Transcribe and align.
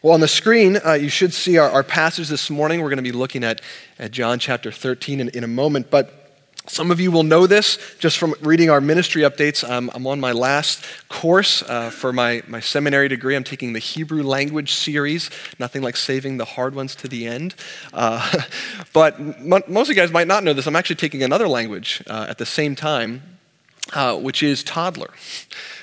Well, 0.00 0.14
on 0.14 0.20
the 0.20 0.28
screen, 0.28 0.78
uh, 0.86 0.92
you 0.92 1.08
should 1.08 1.34
see 1.34 1.58
our, 1.58 1.68
our, 1.68 1.82
passage 1.82 2.28
this 2.28 2.50
morning. 2.50 2.82
We're 2.82 2.88
going 2.88 2.98
to 2.98 3.02
be 3.02 3.10
looking 3.10 3.42
at, 3.42 3.60
at 3.98 4.12
John 4.12 4.38
chapter 4.38 4.70
13 4.70 5.18
in, 5.18 5.28
in 5.30 5.42
a 5.42 5.48
moment. 5.48 5.90
But 5.90 6.18
some 6.68 6.92
of 6.92 7.00
you 7.00 7.10
will 7.10 7.24
know 7.24 7.48
this 7.48 7.78
just 7.98 8.16
from 8.16 8.36
reading 8.40 8.70
our 8.70 8.80
ministry 8.80 9.22
updates. 9.22 9.68
I'm 9.68 10.06
on 10.06 10.20
my 10.20 10.30
last 10.30 10.84
course 11.08 11.62
uh, 11.62 11.90
for 11.90 12.12
my, 12.12 12.44
my 12.46 12.60
seminary 12.60 13.08
degree. 13.08 13.34
I'm 13.34 13.42
taking 13.42 13.72
the 13.72 13.80
Hebrew 13.80 14.22
language 14.22 14.72
series, 14.72 15.30
nothing 15.58 15.82
like 15.82 15.96
saving 15.96 16.36
the 16.36 16.44
hard 16.44 16.76
ones 16.76 16.94
to 16.94 17.08
the 17.08 17.26
end. 17.26 17.56
Uh, 17.92 18.42
but 18.92 19.18
m- 19.18 19.64
most 19.66 19.90
of 19.90 19.96
you 19.96 20.00
guys 20.00 20.12
might 20.12 20.28
not 20.28 20.44
know 20.44 20.52
this. 20.52 20.68
I'm 20.68 20.76
actually 20.76 20.96
taking 20.96 21.24
another 21.24 21.48
language 21.48 22.04
uh, 22.06 22.26
at 22.28 22.38
the 22.38 22.46
same 22.46 22.76
time, 22.76 23.37
uh, 23.92 24.16
which 24.16 24.42
is 24.42 24.62
toddler. 24.62 25.10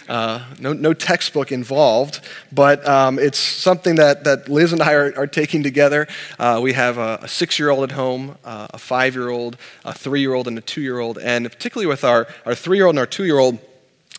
Uh, 0.07 0.43
no, 0.59 0.71
no 0.73 0.93
textbook 0.93 1.51
involved, 1.51 2.19
but 2.51 2.87
um, 2.87 3.17
it's 3.17 3.39
something 3.39 3.95
that, 3.95 4.23
that 4.23 4.47
Liz 4.47 4.71
and 4.71 4.81
I 4.81 4.93
are, 4.93 5.13
are 5.17 5.27
taking 5.27 5.63
together. 5.63 6.07
Uh, 6.37 6.59
we 6.61 6.73
have 6.73 6.99
a, 6.99 7.19
a 7.23 7.27
six 7.27 7.57
year 7.57 7.71
old 7.71 7.83
at 7.89 7.95
home, 7.95 8.37
uh, 8.45 8.67
a 8.71 8.77
five 8.77 9.15
year 9.15 9.29
old, 9.29 9.57
a 9.83 9.93
three 9.93 10.21
year 10.21 10.35
old, 10.35 10.47
and 10.47 10.57
a 10.57 10.61
two 10.61 10.81
year 10.81 10.99
old. 10.99 11.17
And 11.17 11.51
particularly 11.51 11.87
with 11.87 12.03
our, 12.03 12.27
our 12.45 12.53
three 12.53 12.77
year 12.77 12.85
old 12.85 12.93
and 12.93 12.99
our 12.99 13.07
two 13.07 13.25
year 13.25 13.39
old, 13.39 13.57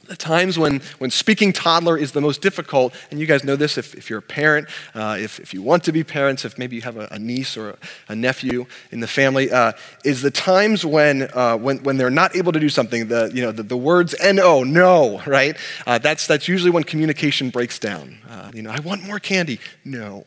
the 0.08 0.16
times 0.16 0.58
when, 0.58 0.80
when 0.98 1.10
speaking 1.10 1.52
toddler 1.52 1.96
is 1.96 2.12
the 2.12 2.20
most 2.20 2.42
difficult, 2.42 2.94
and 3.10 3.20
you 3.20 3.26
guys 3.26 3.44
know 3.44 3.56
this 3.56 3.78
if, 3.78 3.94
if 3.94 4.08
you're 4.08 4.20
a 4.20 4.22
parent, 4.22 4.68
uh, 4.94 5.16
if, 5.18 5.38
if 5.40 5.52
you 5.52 5.62
want 5.62 5.84
to 5.84 5.92
be 5.92 6.04
parents, 6.04 6.44
if 6.44 6.58
maybe 6.58 6.76
you 6.76 6.82
have 6.82 6.96
a, 6.96 7.08
a 7.10 7.18
niece 7.18 7.56
or 7.56 7.70
a, 7.70 7.76
a, 8.08 8.16
nephew 8.16 8.66
in 8.90 9.00
the 9.00 9.06
family, 9.06 9.50
uh, 9.50 9.72
is 10.04 10.22
the 10.22 10.30
times 10.30 10.84
when, 10.84 11.28
uh, 11.34 11.56
when, 11.56 11.82
when 11.82 11.96
they're 11.96 12.10
not 12.10 12.34
able 12.36 12.52
to 12.52 12.60
do 12.60 12.68
something, 12.68 13.08
the, 13.08 13.30
you 13.34 13.42
know, 13.42 13.52
the, 13.52 13.62
the 13.62 13.76
words 13.76 14.14
N-O, 14.20 14.62
no, 14.62 15.22
right? 15.26 15.56
Uh, 15.86 15.98
that's, 15.98 16.26
that's 16.26 16.48
usually 16.48 16.70
when 16.70 16.84
communication 16.84 17.50
breaks 17.50 17.78
down. 17.78 18.18
Uh, 18.28 18.50
you 18.54 18.62
know, 18.62 18.70
I 18.70 18.80
want 18.80 19.02
more 19.02 19.18
candy. 19.18 19.60
No. 19.84 20.24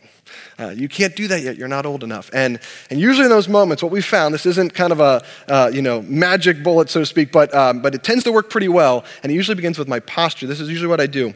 Uh, 0.60 0.70
you 0.70 0.88
can't 0.88 1.16
do 1.16 1.28
that 1.28 1.42
yet. 1.42 1.58
You're 1.58 1.68
not 1.68 1.86
old 1.86 2.04
enough. 2.04 2.30
And, 2.34 2.60
and 2.90 3.00
usually 3.00 3.26
in 3.26 3.30
those 3.30 3.48
moments, 3.48 3.82
what 3.82 3.92
we 3.92 4.02
found, 4.02 4.34
this 4.34 4.46
isn't 4.46 4.74
kind 4.74 4.92
of 4.92 5.00
a 5.00 5.24
uh, 5.48 5.72
you 5.74 5.82
know, 5.82 6.02
magic 6.04 6.64
bullet, 6.64 6.90
so 6.90 7.00
to 7.00 7.06
speak, 7.06 7.32
but, 7.32 7.54
um, 7.54 7.82
but 7.82 7.96
it 7.96 8.04
tends 8.04 8.24
to 8.26 8.32
work 8.32 8.50
pretty 8.50 8.70
well. 8.70 9.06
And 9.24 9.32
it 9.32 9.36
usually 9.36 9.56
begins 9.56 9.78
with 9.78 9.88
my 9.88 10.00
posture. 10.00 10.48
This 10.48 10.60
is 10.60 10.70
usually 10.70 10.88
what 10.88 11.02
I 11.02 11.08
do. 11.08 11.34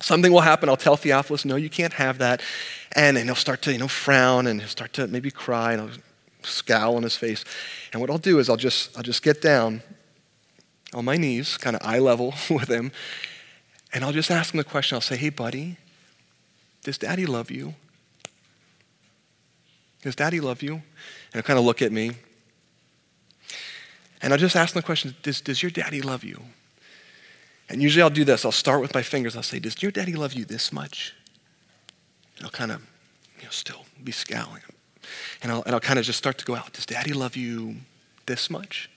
Something 0.00 0.32
will 0.32 0.40
happen. 0.40 0.68
I'll 0.68 0.76
tell 0.76 0.96
Theophilus, 0.96 1.44
no, 1.44 1.56
you 1.56 1.70
can't 1.70 1.92
have 1.94 2.18
that. 2.18 2.40
And, 2.92 3.16
and 3.18 3.26
he'll 3.26 3.34
start 3.34 3.62
to 3.62 3.72
you 3.72 3.78
know, 3.78 3.88
frown 3.88 4.46
and 4.46 4.60
he'll 4.60 4.68
start 4.68 4.92
to 4.94 5.06
maybe 5.06 5.30
cry 5.30 5.72
and 5.72 5.82
I'll 5.82 5.90
scowl 6.42 6.96
on 6.96 7.02
his 7.02 7.16
face. 7.16 7.44
And 7.92 8.00
what 8.00 8.10
I'll 8.10 8.18
do 8.18 8.38
is 8.38 8.48
I'll 8.48 8.56
just, 8.56 8.96
I'll 8.96 9.02
just 9.02 9.22
get 9.22 9.42
down 9.42 9.82
on 10.94 11.04
my 11.04 11.16
knees, 11.16 11.56
kind 11.56 11.76
of 11.76 11.82
eye 11.84 11.98
level 11.98 12.34
with 12.50 12.68
him, 12.68 12.92
and 13.92 14.04
I'll 14.04 14.12
just 14.12 14.30
ask 14.30 14.52
him 14.52 14.58
the 14.58 14.64
question. 14.64 14.96
I'll 14.96 15.00
say, 15.00 15.16
hey, 15.16 15.30
buddy, 15.30 15.76
does 16.82 16.98
daddy 16.98 17.26
love 17.26 17.50
you? 17.50 17.74
Does 20.02 20.14
daddy 20.14 20.40
love 20.40 20.62
you? 20.62 20.74
And 20.74 20.82
he'll 21.34 21.42
kind 21.42 21.58
of 21.58 21.64
look 21.64 21.82
at 21.82 21.92
me. 21.92 22.12
And 24.22 24.32
I'll 24.32 24.38
just 24.38 24.56
ask 24.56 24.74
him 24.74 24.80
the 24.80 24.86
question 24.86 25.14
does, 25.22 25.40
does 25.40 25.62
your 25.62 25.70
daddy 25.70 26.00
love 26.00 26.24
you? 26.24 26.42
And 27.68 27.82
usually 27.82 28.02
I'll 28.02 28.10
do 28.10 28.24
this. 28.24 28.44
I'll 28.44 28.52
start 28.52 28.80
with 28.80 28.94
my 28.94 29.02
fingers. 29.02 29.36
I'll 29.36 29.42
say, 29.42 29.58
Does 29.58 29.82
your 29.82 29.92
daddy 29.92 30.14
love 30.14 30.32
you 30.32 30.44
this 30.44 30.72
much? 30.72 31.14
And 32.36 32.46
I'll 32.46 32.50
kind 32.50 32.72
of, 32.72 32.80
you 33.38 33.44
know, 33.44 33.50
still 33.50 33.84
be 34.02 34.12
scowling. 34.12 34.62
And 35.42 35.52
I'll, 35.52 35.62
and 35.64 35.74
I'll 35.74 35.80
kind 35.80 35.98
of 35.98 36.04
just 36.04 36.18
start 36.18 36.38
to 36.38 36.44
go 36.44 36.54
out. 36.54 36.72
Does 36.72 36.86
daddy 36.86 37.12
love 37.12 37.36
you 37.36 37.76
this 38.26 38.50
much? 38.50 38.90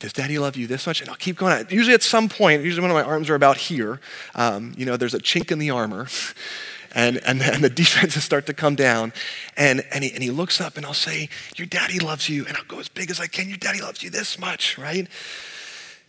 Does 0.00 0.12
daddy 0.12 0.38
love 0.38 0.56
you 0.56 0.66
this 0.66 0.86
much? 0.86 1.00
And 1.00 1.08
I'll 1.08 1.16
keep 1.16 1.36
going. 1.36 1.64
Usually 1.70 1.94
at 1.94 2.02
some 2.02 2.28
point, 2.28 2.62
usually 2.62 2.82
when 2.82 2.92
my 2.92 3.02
arms 3.02 3.30
are 3.30 3.36
about 3.36 3.56
here, 3.56 4.00
um, 4.34 4.74
you 4.76 4.84
know, 4.84 4.96
there's 4.96 5.14
a 5.14 5.20
chink 5.20 5.50
in 5.50 5.58
the 5.58 5.70
armor. 5.70 6.08
and, 6.92 7.20
and, 7.24 7.42
and 7.42 7.64
the 7.64 7.70
defenses 7.70 8.24
start 8.24 8.46
to 8.46 8.54
come 8.54 8.74
down. 8.74 9.12
And, 9.56 9.84
and, 9.92 10.04
he, 10.04 10.12
and 10.12 10.22
he 10.22 10.30
looks 10.30 10.60
up, 10.60 10.76
and 10.76 10.86
I'll 10.86 10.94
say, 10.94 11.28
Your 11.56 11.66
daddy 11.66 11.98
loves 11.98 12.28
you. 12.28 12.46
And 12.46 12.56
I'll 12.56 12.64
go 12.64 12.80
as 12.80 12.88
big 12.88 13.10
as 13.10 13.20
I 13.20 13.26
can. 13.26 13.48
Your 13.48 13.58
daddy 13.58 13.80
loves 13.80 14.02
you 14.02 14.10
this 14.10 14.38
much, 14.38 14.78
right? 14.78 15.08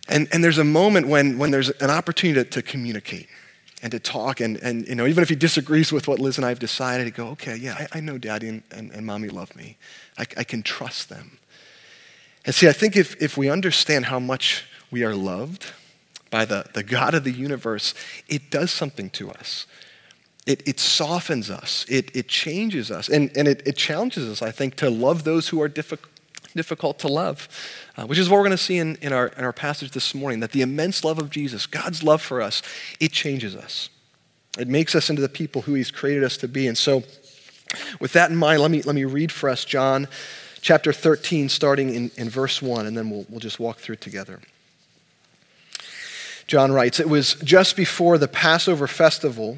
And, 0.10 0.28
and 0.32 0.44
there's 0.44 0.58
a 0.58 0.64
moment 0.64 1.08
when, 1.08 1.38
when 1.38 1.52
there's 1.52 1.70
an 1.70 1.90
opportunity 1.90 2.44
to, 2.44 2.50
to 2.50 2.62
communicate 2.62 3.28
and 3.82 3.92
to 3.92 4.00
talk. 4.00 4.42
And, 4.42 4.58
and 4.58 4.88
you 4.88 4.96
know, 4.96 5.08
even 5.08 5.22
if 5.22 5.30
he 5.30 5.36
disagrees 5.36 5.92
with 5.92 6.08
what 6.08 6.20
Liz 6.20 6.38
and 6.38 6.46
I 6.46 6.50
have 6.50 6.60
decided, 6.60 7.06
to 7.06 7.12
go, 7.12 7.28
okay, 7.30 7.56
yeah, 7.56 7.88
I, 7.94 7.98
I 7.98 8.00
know 8.02 8.18
daddy 8.18 8.50
and, 8.50 8.64
and, 8.72 8.92
and, 8.92 9.06
mommy 9.06 9.30
love 9.30 9.56
me. 9.56 9.78
I, 10.18 10.26
I 10.38 10.44
can 10.44 10.64
trust 10.64 11.10
them. 11.10 11.38
And 12.46 12.54
see, 12.54 12.68
I 12.68 12.74
think 12.74 12.98
if, 12.98 13.22
if 13.22 13.38
we 13.38 13.50
understand 13.50 14.06
how 14.06 14.20
much 14.20 14.66
we 14.92 15.04
are 15.04 15.16
loved 15.16 15.72
by 16.30 16.46
the, 16.46 16.66
the 16.74 16.84
God 16.84 17.14
of 17.14 17.24
the 17.24 17.32
universe, 17.32 17.94
it 18.28 18.50
does 18.50 18.72
something 18.72 19.10
to 19.12 19.32
us. 19.32 19.66
It, 20.46 20.68
it 20.68 20.80
softens 20.80 21.50
us, 21.50 21.86
it, 21.88 22.14
it 22.16 22.28
changes 22.28 22.92
us, 22.92 23.08
and, 23.08 23.32
and 23.38 23.48
it, 23.48 23.66
it 23.66 23.78
challenges 23.78 24.30
us, 24.30 24.42
I 24.42 24.52
think, 24.52 24.76
to 24.76 24.90
love 24.90 25.24
those 25.24 25.48
who 25.50 25.62
are 25.62 25.70
difficult 25.70 26.10
difficult 26.56 27.00
to 27.00 27.08
love, 27.08 27.48
uh, 27.98 28.06
which 28.06 28.20
is 28.20 28.30
what 28.30 28.38
we're 28.38 28.44
going 28.44 28.52
to 28.52 28.58
see 28.58 28.78
in, 28.78 28.96
in, 28.98 29.12
our, 29.12 29.28
in 29.30 29.44
our 29.44 29.54
passage 29.54 29.92
this 29.92 30.14
morning 30.14 30.40
that 30.42 30.52
the 30.52 30.62
immense 30.62 31.04
love 31.04 31.20
of 31.20 31.30
Jesus, 31.30 31.66
God's 31.66 32.04
love 32.04 32.22
for 32.22 32.42
us, 32.42 32.62
it 33.00 33.12
changes 33.12 33.56
us. 33.56 33.90
It 34.60 34.68
makes 34.68 34.94
us 34.94 35.10
into 35.10 35.22
the 35.22 35.30
people 35.30 35.64
who 35.64 35.74
He's 35.74 35.90
created 35.90 36.24
us 36.24 36.38
to 36.38 36.48
be. 36.48 36.68
And 36.68 36.78
so, 36.78 37.04
with 38.00 38.14
that 38.14 38.30
in 38.30 38.38
mind, 38.38 38.62
let 38.62 38.70
me, 38.70 38.84
let 38.84 38.94
me 38.94 39.04
read 39.04 39.32
for 39.32 39.50
us 39.50 39.66
John 39.66 40.08
chapter 40.62 40.94
13, 40.94 41.50
starting 41.50 41.94
in, 41.94 42.12
in 42.18 42.30
verse 42.30 42.62
1, 42.62 42.86
and 42.86 42.96
then 42.96 43.10
we'll, 43.10 43.26
we'll 43.30 43.40
just 43.40 43.60
walk 43.60 43.80
through 43.80 43.94
it 43.94 44.02
together. 44.02 44.40
John 46.46 46.72
writes, 46.72 47.00
It 47.00 47.10
was 47.10 47.34
just 47.36 47.76
before 47.76 48.20
the 48.20 48.28
Passover 48.28 48.86
festival 48.86 49.58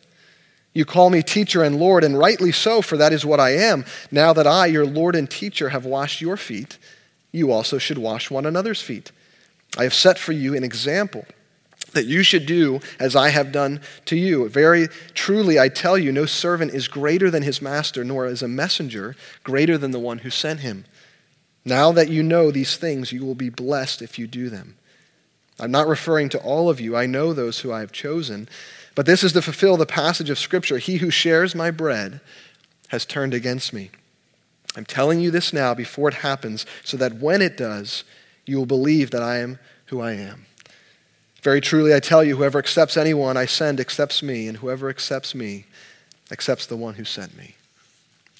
You 0.73 0.85
call 0.85 1.09
me 1.09 1.21
teacher 1.21 1.63
and 1.63 1.77
Lord, 1.77 2.03
and 2.03 2.17
rightly 2.17 2.51
so, 2.51 2.81
for 2.81 2.95
that 2.97 3.11
is 3.11 3.25
what 3.25 3.39
I 3.39 3.51
am. 3.51 3.85
Now 4.09 4.31
that 4.33 4.47
I, 4.47 4.67
your 4.67 4.85
Lord 4.85 5.15
and 5.15 5.29
teacher, 5.29 5.69
have 5.69 5.85
washed 5.85 6.21
your 6.21 6.37
feet, 6.37 6.77
you 7.31 7.51
also 7.51 7.77
should 7.77 7.97
wash 7.97 8.31
one 8.31 8.45
another's 8.45 8.81
feet. 8.81 9.11
I 9.77 9.83
have 9.83 9.93
set 9.93 10.17
for 10.17 10.31
you 10.31 10.55
an 10.55 10.63
example 10.63 11.25
that 11.93 12.05
you 12.05 12.23
should 12.23 12.45
do 12.45 12.79
as 12.99 13.15
I 13.15 13.29
have 13.29 13.51
done 13.51 13.81
to 14.05 14.15
you. 14.15 14.47
Very 14.47 14.87
truly, 15.13 15.59
I 15.59 15.67
tell 15.67 15.97
you, 15.97 16.11
no 16.11 16.25
servant 16.25 16.73
is 16.73 16.87
greater 16.87 17.29
than 17.29 17.43
his 17.43 17.61
master, 17.61 18.03
nor 18.03 18.25
is 18.25 18.41
a 18.41 18.47
messenger 18.47 19.15
greater 19.43 19.77
than 19.77 19.91
the 19.91 19.99
one 19.99 20.19
who 20.19 20.29
sent 20.29 20.61
him. 20.61 20.85
Now 21.65 21.91
that 21.91 22.09
you 22.09 22.23
know 22.23 22.49
these 22.49 22.77
things, 22.77 23.11
you 23.11 23.25
will 23.25 23.35
be 23.35 23.49
blessed 23.49 24.01
if 24.01 24.17
you 24.17 24.25
do 24.25 24.49
them. 24.49 24.75
I'm 25.59 25.71
not 25.71 25.87
referring 25.87 26.29
to 26.29 26.39
all 26.39 26.69
of 26.69 26.79
you, 26.79 26.95
I 26.95 27.05
know 27.05 27.33
those 27.33 27.59
who 27.59 27.71
I 27.71 27.81
have 27.81 27.91
chosen. 27.91 28.49
But 28.95 29.05
this 29.05 29.23
is 29.23 29.33
to 29.33 29.41
fulfill 29.41 29.77
the 29.77 29.85
passage 29.85 30.29
of 30.29 30.39
Scripture 30.39 30.77
He 30.77 30.97
who 30.97 31.09
shares 31.09 31.55
my 31.55 31.71
bread 31.71 32.19
has 32.89 33.05
turned 33.05 33.33
against 33.33 33.73
me. 33.73 33.89
I'm 34.75 34.85
telling 34.85 35.19
you 35.19 35.31
this 35.31 35.53
now 35.53 35.73
before 35.73 36.09
it 36.09 36.15
happens, 36.15 36.65
so 36.83 36.97
that 36.97 37.15
when 37.15 37.41
it 37.41 37.57
does, 37.57 38.03
you 38.45 38.57
will 38.57 38.65
believe 38.65 39.11
that 39.11 39.23
I 39.23 39.37
am 39.37 39.59
who 39.87 40.01
I 40.01 40.13
am. 40.13 40.45
Very 41.41 41.59
truly, 41.59 41.93
I 41.93 41.99
tell 41.99 42.23
you, 42.23 42.37
whoever 42.37 42.59
accepts 42.59 42.97
anyone 42.97 43.35
I 43.35 43.45
send 43.45 43.79
accepts 43.79 44.21
me, 44.21 44.47
and 44.47 44.57
whoever 44.57 44.89
accepts 44.89 45.33
me 45.33 45.65
accepts 46.31 46.65
the 46.65 46.77
one 46.77 46.93
who 46.95 47.03
sent 47.03 47.37
me. 47.37 47.55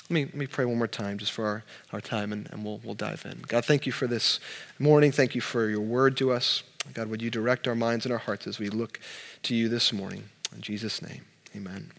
Let 0.10 0.12
me, 0.12 0.26
let 0.26 0.36
me 0.36 0.48
pray 0.48 0.66
one 0.66 0.78
more 0.78 0.88
time 0.88 1.18
just 1.18 1.32
for 1.32 1.46
our, 1.46 1.64
our 1.94 2.02
time, 2.02 2.32
and, 2.34 2.50
and 2.52 2.64
we'll, 2.64 2.80
we'll 2.84 2.96
dive 2.96 3.26
in. 3.26 3.42
God, 3.48 3.66
thank 3.66 3.86
you 3.86 3.92
for 3.92 4.08
this 4.08 4.40
morning. 4.78 5.12
Thank 5.12 5.36
you 5.36 5.42
for 5.42 5.70
your 5.70 5.82
word 5.82 6.18
to 6.18 6.32
us. 6.32 6.64
God, 6.94 7.10
would 7.10 7.22
you 7.22 7.30
direct 7.30 7.68
our 7.68 7.76
minds 7.76 8.06
and 8.06 8.12
our 8.12 8.20
hearts 8.20 8.48
as 8.48 8.60
we 8.60 8.70
look 8.70 9.00
to 9.44 9.56
you 9.56 9.70
this 9.70 9.94
morning? 9.94 10.26
In 10.56 10.62
Jesus' 10.62 11.02
name, 11.02 11.26
amen. 11.56 11.92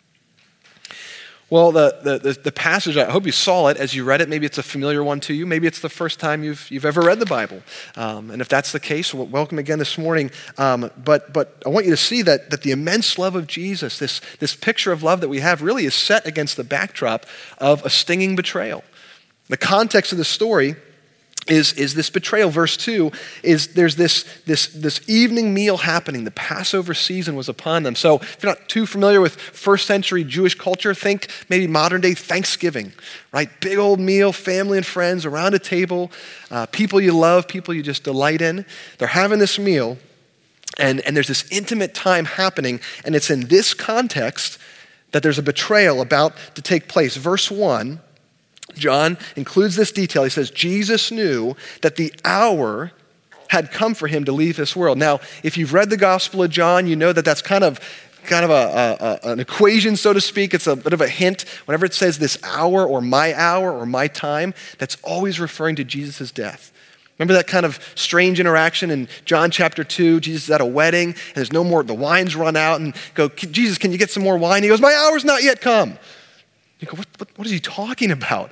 Well, 1.53 1.71
the, 1.71 2.19
the, 2.23 2.33
the, 2.33 2.51
passage, 2.51 2.97
I 2.97 3.11
hope 3.11 3.27
you 3.27 3.33
saw 3.33 3.67
it 3.67 3.77
as 3.77 3.95
you 3.95 4.05
read 4.05 4.23
it. 4.23 4.29
Maybe 4.31 4.47
it's 4.47 4.57
a 4.57 4.63
familiar 4.63 5.05
one 5.05 5.21
to 5.21 5.35
you. 5.35 5.45
Maybe 5.45 5.67
it's 5.67 5.81
the 5.81 5.91
first 5.91 6.19
time 6.19 6.43
you've, 6.43 6.71
you've 6.71 6.87
ever 6.87 7.03
read 7.03 7.19
the 7.19 7.27
Bible. 7.27 7.63
Um, 7.95 8.31
and 8.31 8.41
if 8.41 8.49
that's 8.49 8.73
the 8.73 8.81
case, 8.81 9.13
well, 9.13 9.27
welcome 9.27 9.59
again 9.59 9.79
this 9.79 9.99
morning. 9.99 10.31
Um, 10.57 10.91
but, 10.97 11.35
but 11.35 11.63
I 11.67 11.69
want 11.69 11.85
you 11.85 11.91
to 11.91 11.97
see 11.99 12.23
that, 12.23 12.49
that 12.49 12.63
the 12.63 12.71
immense 12.71 13.19
love 13.19 13.37
of 13.37 13.47
Jesus, 13.47 13.99
this, 13.99 14.23
this 14.39 14.57
picture 14.57 14.93
of 14.93 15.03
love 15.03 15.21
that 15.21 15.29
we 15.29 15.41
have, 15.41 15.61
really 15.61 15.85
is 15.85 15.95
set 15.95 16.27
against 16.27 16.57
the 16.57 16.65
backdrop 16.65 17.27
of 17.59 17.85
a 17.85 17.91
stinging 17.91 18.35
betrayal. 18.35 18.83
The 19.49 19.59
context 19.59 20.11
of 20.11 20.17
the 20.17 20.25
story 20.25 20.77
is, 21.49 21.73
is 21.73 21.95
this 21.95 22.09
betrayal. 22.09 22.51
Verse 22.51 22.77
2 22.77 23.11
is 23.43 23.69
there's 23.69 23.97
this, 23.97 24.25
this, 24.47 24.67
this 24.69 25.01
evening 25.09 25.53
meal 25.53 25.79
happening. 25.79 26.25
The 26.25 26.31
Passover 26.31 26.95
season 26.95 27.35
was 27.35 27.49
upon 27.49 27.83
them. 27.83 27.97
So 27.97 28.17
if 28.17 28.43
you're 28.43 28.53
not 28.53 28.69
too 28.69 28.87
familiar 28.87 29.21
with 29.21 29.35
first 29.35 29.87
century 29.87 30.23
Jewish 30.25 30.55
culture, 30.55 30.95
think 30.95 31.29
maybe 31.49 31.67
modern 31.67 32.01
day 32.01 32.15
Thanksgiving, 32.15 32.93
right? 33.33 33.49
Big 33.61 33.79
old 33.79 33.99
meal, 33.99 34.33
family 34.33 34.79
and 34.79 34.87
friends 34.87 35.27
around 35.27 35.55
a 35.55 35.59
table, 35.59 36.13
uh, 36.51 36.67
people 36.67 37.01
you 37.01 37.17
love, 37.17 37.49
people 37.49 37.75
you 37.75 37.83
just 37.83 38.05
delight 38.05 38.41
in. 38.41 38.65
They're 38.99 39.09
having 39.09 39.41
this 39.41 39.59
meal, 39.59 39.99
and, 40.79 41.01
and 41.01 41.17
there's 41.17 41.29
this 41.29 41.51
intimate 41.51 41.93
time 41.93 42.25
happening, 42.25 42.81
and 43.05 43.17
it's 43.17 43.31
in 43.31 43.49
this 43.49 43.75
context 43.75 44.59
that 45.11 45.23
there's 45.23 45.39
a 45.39 45.43
betrayal 45.43 46.01
about 46.01 46.35
to 46.55 46.63
take 46.63 46.89
place. 46.89 47.17
Verse 47.17 47.51
1 47.51 48.01
John 48.75 49.19
includes 49.37 49.77
this 49.77 49.93
detail. 49.93 50.25
He 50.25 50.31
says, 50.31 50.51
Jesus 50.51 51.11
knew 51.11 51.57
that 51.83 51.97
the 51.97 52.13
hour 52.25 52.93
had 53.49 53.71
come 53.71 53.95
for 53.95 54.09
him 54.09 54.25
to 54.25 54.33
leave 54.33 54.57
this 54.57 54.75
world. 54.75 54.99
Now, 54.99 55.21
if 55.43 55.59
you've 55.59 55.75
read 55.75 55.91
the 55.91 55.97
Gospel 55.97 56.43
of 56.43 56.51
John, 56.51 56.87
you 56.87 56.97
know 56.97 57.13
that 57.13 57.25
that's 57.25 57.43
kind 57.43 57.65
of 57.65 57.81
kind 58.25 58.45
of 58.45 58.51
a, 58.51 59.21
a, 59.25 59.31
an 59.33 59.41
equation, 59.41 59.97
so 59.97 60.13
to 60.13 60.21
speak. 60.21 60.55
It's 60.55 60.67
a 60.67 60.77
bit 60.77 60.93
of 60.93 61.01
a 61.01 61.09
hint. 61.09 61.43
Whenever 61.65 61.85
it 61.85 61.93
says 61.93 62.19
this 62.19 62.39
hour 62.45 62.87
or 62.87 63.01
my 63.01 63.35
hour 63.35 63.73
or 63.73 63.85
my 63.85 64.07
time, 64.07 64.55
that's 64.79 64.97
always 65.03 65.41
referring 65.41 65.77
to 65.77 65.85
Jesus' 65.85 66.31
death. 66.31 66.73
Remember 67.19 67.35
that 67.35 67.47
kind 67.47 67.67
of 67.67 67.79
strange 67.95 68.41
interaction 68.41 68.91
in 68.91 69.09
John 69.25 69.51
chapter 69.51 69.85
2? 69.85 70.21
Jesus 70.21 70.45
is 70.45 70.51
at 70.51 70.61
a 70.61 70.67
wedding 70.67 71.11
and 71.11 71.35
there's 71.35 71.53
no 71.53 71.63
more, 71.63 71.83
the 71.83 71.95
wine's 71.95 72.35
run 72.35 72.57
out, 72.57 72.81
and 72.81 72.95
go, 73.15 73.29
Jesus, 73.29 73.79
can 73.79 73.93
you 73.93 73.99
get 73.99 74.11
some 74.11 74.23
more 74.23 74.37
wine? 74.37 74.63
He 74.63 74.69
goes, 74.69 74.81
My 74.81 74.95
hour's 74.95 75.25
not 75.25 75.43
yet 75.43 75.61
come. 75.61 75.99
You 76.83 76.89
go, 76.89 76.97
what, 76.97 77.07
what, 77.19 77.29
what 77.39 77.47
is 77.47 77.53
he 77.53 77.61
talking 77.61 78.11
about? 78.11 78.51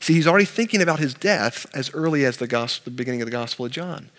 See, 0.00 0.12
he's 0.12 0.26
already 0.26 0.44
thinking 0.44 0.82
about 0.82 0.98
his 0.98 1.14
death 1.14 1.66
as 1.74 1.92
early 1.94 2.24
as 2.26 2.36
the, 2.36 2.46
gospel, 2.46 2.90
the 2.90 2.96
beginning 2.96 3.22
of 3.22 3.26
the 3.26 3.32
Gospel 3.32 3.64
of 3.64 3.72
John. 3.72 4.10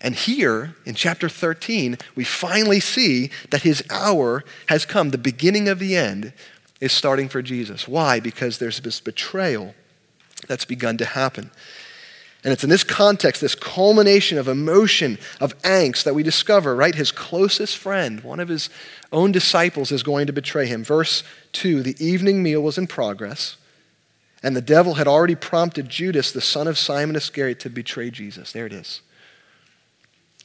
And 0.00 0.14
here 0.14 0.74
in 0.86 0.94
chapter 0.94 1.28
13, 1.28 1.98
we 2.14 2.24
finally 2.24 2.80
see 2.80 3.30
that 3.50 3.62
his 3.62 3.82
hour 3.90 4.44
has 4.68 4.86
come. 4.86 5.10
The 5.10 5.18
beginning 5.18 5.68
of 5.68 5.80
the 5.80 5.96
end 5.96 6.32
is 6.80 6.92
starting 6.92 7.28
for 7.28 7.42
Jesus. 7.42 7.86
Why? 7.86 8.20
Because 8.20 8.58
there's 8.58 8.80
this 8.80 9.00
betrayal 9.00 9.74
that's 10.46 10.64
begun 10.64 10.96
to 10.98 11.04
happen. 11.04 11.50
And 12.44 12.52
it's 12.52 12.62
in 12.62 12.70
this 12.70 12.84
context, 12.84 13.40
this 13.40 13.56
culmination 13.56 14.38
of 14.38 14.46
emotion, 14.46 15.18
of 15.40 15.60
angst, 15.62 16.04
that 16.04 16.14
we 16.14 16.22
discover, 16.22 16.76
right? 16.76 16.94
His 16.94 17.10
closest 17.10 17.76
friend, 17.76 18.20
one 18.20 18.38
of 18.38 18.48
his 18.48 18.70
own 19.10 19.32
disciples, 19.32 19.90
is 19.90 20.04
going 20.04 20.28
to 20.28 20.32
betray 20.32 20.66
him. 20.66 20.84
Verse 20.84 21.24
2 21.52 21.82
The 21.82 21.96
evening 22.04 22.42
meal 22.42 22.60
was 22.60 22.78
in 22.78 22.86
progress, 22.86 23.56
and 24.42 24.54
the 24.54 24.60
devil 24.60 24.94
had 24.94 25.08
already 25.08 25.34
prompted 25.34 25.88
Judas, 25.88 26.30
the 26.30 26.40
son 26.40 26.68
of 26.68 26.78
Simon 26.78 27.16
Iscariot, 27.16 27.58
to 27.60 27.70
betray 27.70 28.10
Jesus. 28.10 28.52
There 28.52 28.66
it 28.66 28.72
is. 28.72 29.00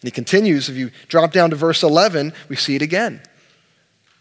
And 0.02 0.08
he 0.08 0.12
continues, 0.12 0.68
if 0.68 0.76
you 0.76 0.90
drop 1.08 1.32
down 1.32 1.52
to 1.52 1.56
verse 1.56 1.84
11, 1.84 2.34
we 2.50 2.56
see 2.56 2.76
it 2.76 2.82
again. 2.82 3.22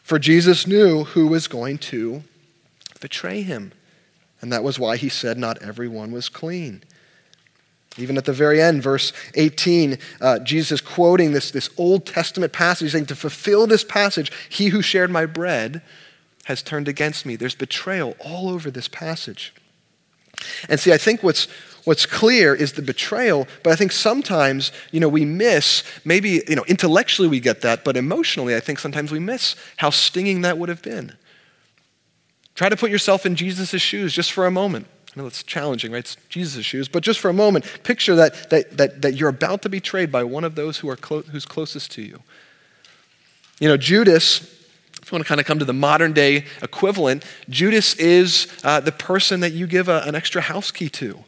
For 0.02 0.18
Jesus 0.18 0.66
knew 0.66 1.04
who 1.04 1.26
was 1.26 1.48
going 1.48 1.78
to 1.78 2.22
betray 3.00 3.42
him. 3.42 3.72
And 4.40 4.52
that 4.52 4.62
was 4.62 4.78
why 4.78 4.96
he 4.96 5.08
said, 5.08 5.38
Not 5.38 5.62
everyone 5.62 6.12
was 6.12 6.28
clean. 6.28 6.82
Even 7.98 8.16
at 8.16 8.24
the 8.24 8.32
very 8.32 8.60
end, 8.60 8.82
verse 8.82 9.12
18, 9.34 9.98
uh, 10.20 10.38
Jesus 10.38 10.72
is 10.72 10.80
quoting 10.80 11.32
this, 11.32 11.50
this 11.50 11.68
Old 11.76 12.06
Testament 12.06 12.52
passage, 12.52 12.92
saying, 12.92 13.06
To 13.06 13.16
fulfill 13.16 13.66
this 13.66 13.84
passage, 13.84 14.32
he 14.48 14.68
who 14.68 14.80
shared 14.80 15.10
my 15.10 15.26
bread 15.26 15.82
has 16.44 16.62
turned 16.62 16.88
against 16.88 17.26
me. 17.26 17.36
There's 17.36 17.54
betrayal 17.54 18.16
all 18.18 18.48
over 18.48 18.70
this 18.70 18.88
passage. 18.88 19.52
And 20.68 20.80
see, 20.80 20.92
I 20.92 20.96
think 20.96 21.22
what's, 21.22 21.46
what's 21.84 22.06
clear 22.06 22.54
is 22.54 22.72
the 22.72 22.82
betrayal, 22.82 23.46
but 23.62 23.72
I 23.72 23.76
think 23.76 23.92
sometimes, 23.92 24.72
you 24.90 24.98
know, 24.98 25.08
we 25.08 25.24
miss, 25.24 25.84
maybe, 26.04 26.42
you 26.48 26.56
know, 26.56 26.64
intellectually 26.66 27.28
we 27.28 27.40
get 27.40 27.60
that, 27.60 27.84
but 27.84 27.96
emotionally, 27.96 28.56
I 28.56 28.60
think 28.60 28.78
sometimes 28.78 29.12
we 29.12 29.18
miss 29.18 29.54
how 29.76 29.90
stinging 29.90 30.40
that 30.40 30.58
would 30.58 30.68
have 30.68 30.82
been. 30.82 31.16
Try 32.54 32.68
to 32.68 32.76
put 32.76 32.90
yourself 32.90 33.24
in 33.24 33.36
Jesus' 33.36 33.80
shoes 33.80 34.12
just 34.12 34.32
for 34.32 34.46
a 34.46 34.50
moment. 34.50 34.86
I 35.14 35.20
know 35.20 35.26
it's 35.26 35.42
challenging, 35.42 35.92
right? 35.92 35.98
It's 35.98 36.16
Jesus' 36.30 36.64
shoes. 36.64 36.88
But 36.88 37.02
just 37.02 37.20
for 37.20 37.28
a 37.28 37.34
moment, 37.34 37.66
picture 37.82 38.14
that, 38.16 38.48
that, 38.50 38.78
that, 38.78 39.02
that 39.02 39.14
you're 39.14 39.28
about 39.28 39.62
to 39.62 39.68
be 39.68 39.78
betrayed 39.78 40.10
by 40.10 40.24
one 40.24 40.42
of 40.42 40.54
those 40.54 40.78
who 40.78 40.88
are 40.88 40.96
clo- 40.96 41.22
who's 41.22 41.44
closest 41.44 41.92
to 41.92 42.02
you. 42.02 42.20
You 43.60 43.68
know, 43.68 43.76
Judas, 43.76 44.40
if 45.02 45.12
you 45.12 45.16
want 45.16 45.24
to 45.24 45.28
kind 45.28 45.40
of 45.40 45.46
come 45.46 45.58
to 45.58 45.66
the 45.66 45.74
modern 45.74 46.14
day 46.14 46.46
equivalent, 46.62 47.24
Judas 47.50 47.94
is 47.94 48.48
uh, 48.64 48.80
the 48.80 48.92
person 48.92 49.40
that 49.40 49.52
you 49.52 49.66
give 49.66 49.88
a, 49.88 50.00
an 50.06 50.14
extra 50.14 50.40
house 50.40 50.70
key 50.70 50.88
to, 50.88 51.22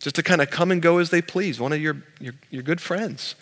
just 0.00 0.16
to 0.16 0.22
kind 0.24 0.42
of 0.42 0.50
come 0.50 0.72
and 0.72 0.82
go 0.82 0.98
as 0.98 1.10
they 1.10 1.22
please, 1.22 1.60
one 1.60 1.72
of 1.72 1.80
your, 1.80 2.02
your, 2.18 2.34
your 2.50 2.62
good 2.62 2.80
friends. 2.80 3.36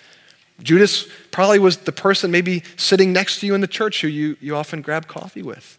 Judas 0.63 1.09
probably 1.31 1.59
was 1.59 1.79
the 1.79 1.93
person 1.93 2.31
maybe 2.31 2.63
sitting 2.77 3.15
next 3.15 3.41
to 3.41 3.47
you 3.47 3.55
in 3.55 3.63
the 3.63 3.67
church 3.67 4.03
who 4.03 4.09
you, 4.09 4.37
you 4.41 4.55
often 4.55 4.83
grab 4.83 5.07
coffee 5.07 5.43
with. 5.43 5.79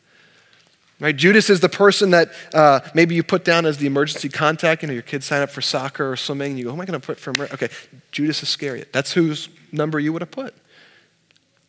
Right? 1.01 1.15
Judas 1.15 1.49
is 1.49 1.61
the 1.61 1.67
person 1.67 2.11
that 2.11 2.31
uh, 2.53 2.81
maybe 2.93 3.15
you 3.15 3.23
put 3.23 3.43
down 3.43 3.65
as 3.65 3.79
the 3.79 3.87
emergency 3.87 4.29
contact. 4.29 4.83
You 4.83 4.87
know, 4.87 4.93
your 4.93 5.01
kids 5.01 5.25
sign 5.25 5.41
up 5.41 5.49
for 5.49 5.59
soccer 5.59 6.11
or 6.11 6.15
swimming. 6.15 6.51
And 6.51 6.59
you 6.59 6.65
go, 6.65 6.69
who 6.69 6.75
am 6.75 6.81
I 6.81 6.85
going 6.85 7.01
to 7.01 7.05
put 7.05 7.19
for? 7.19 7.31
Okay, 7.31 7.69
Judas 8.11 8.43
Iscariot. 8.43 8.93
That's 8.93 9.11
whose 9.11 9.49
number 9.71 9.99
you 9.99 10.13
would 10.13 10.21
have 10.21 10.29
put. 10.29 10.53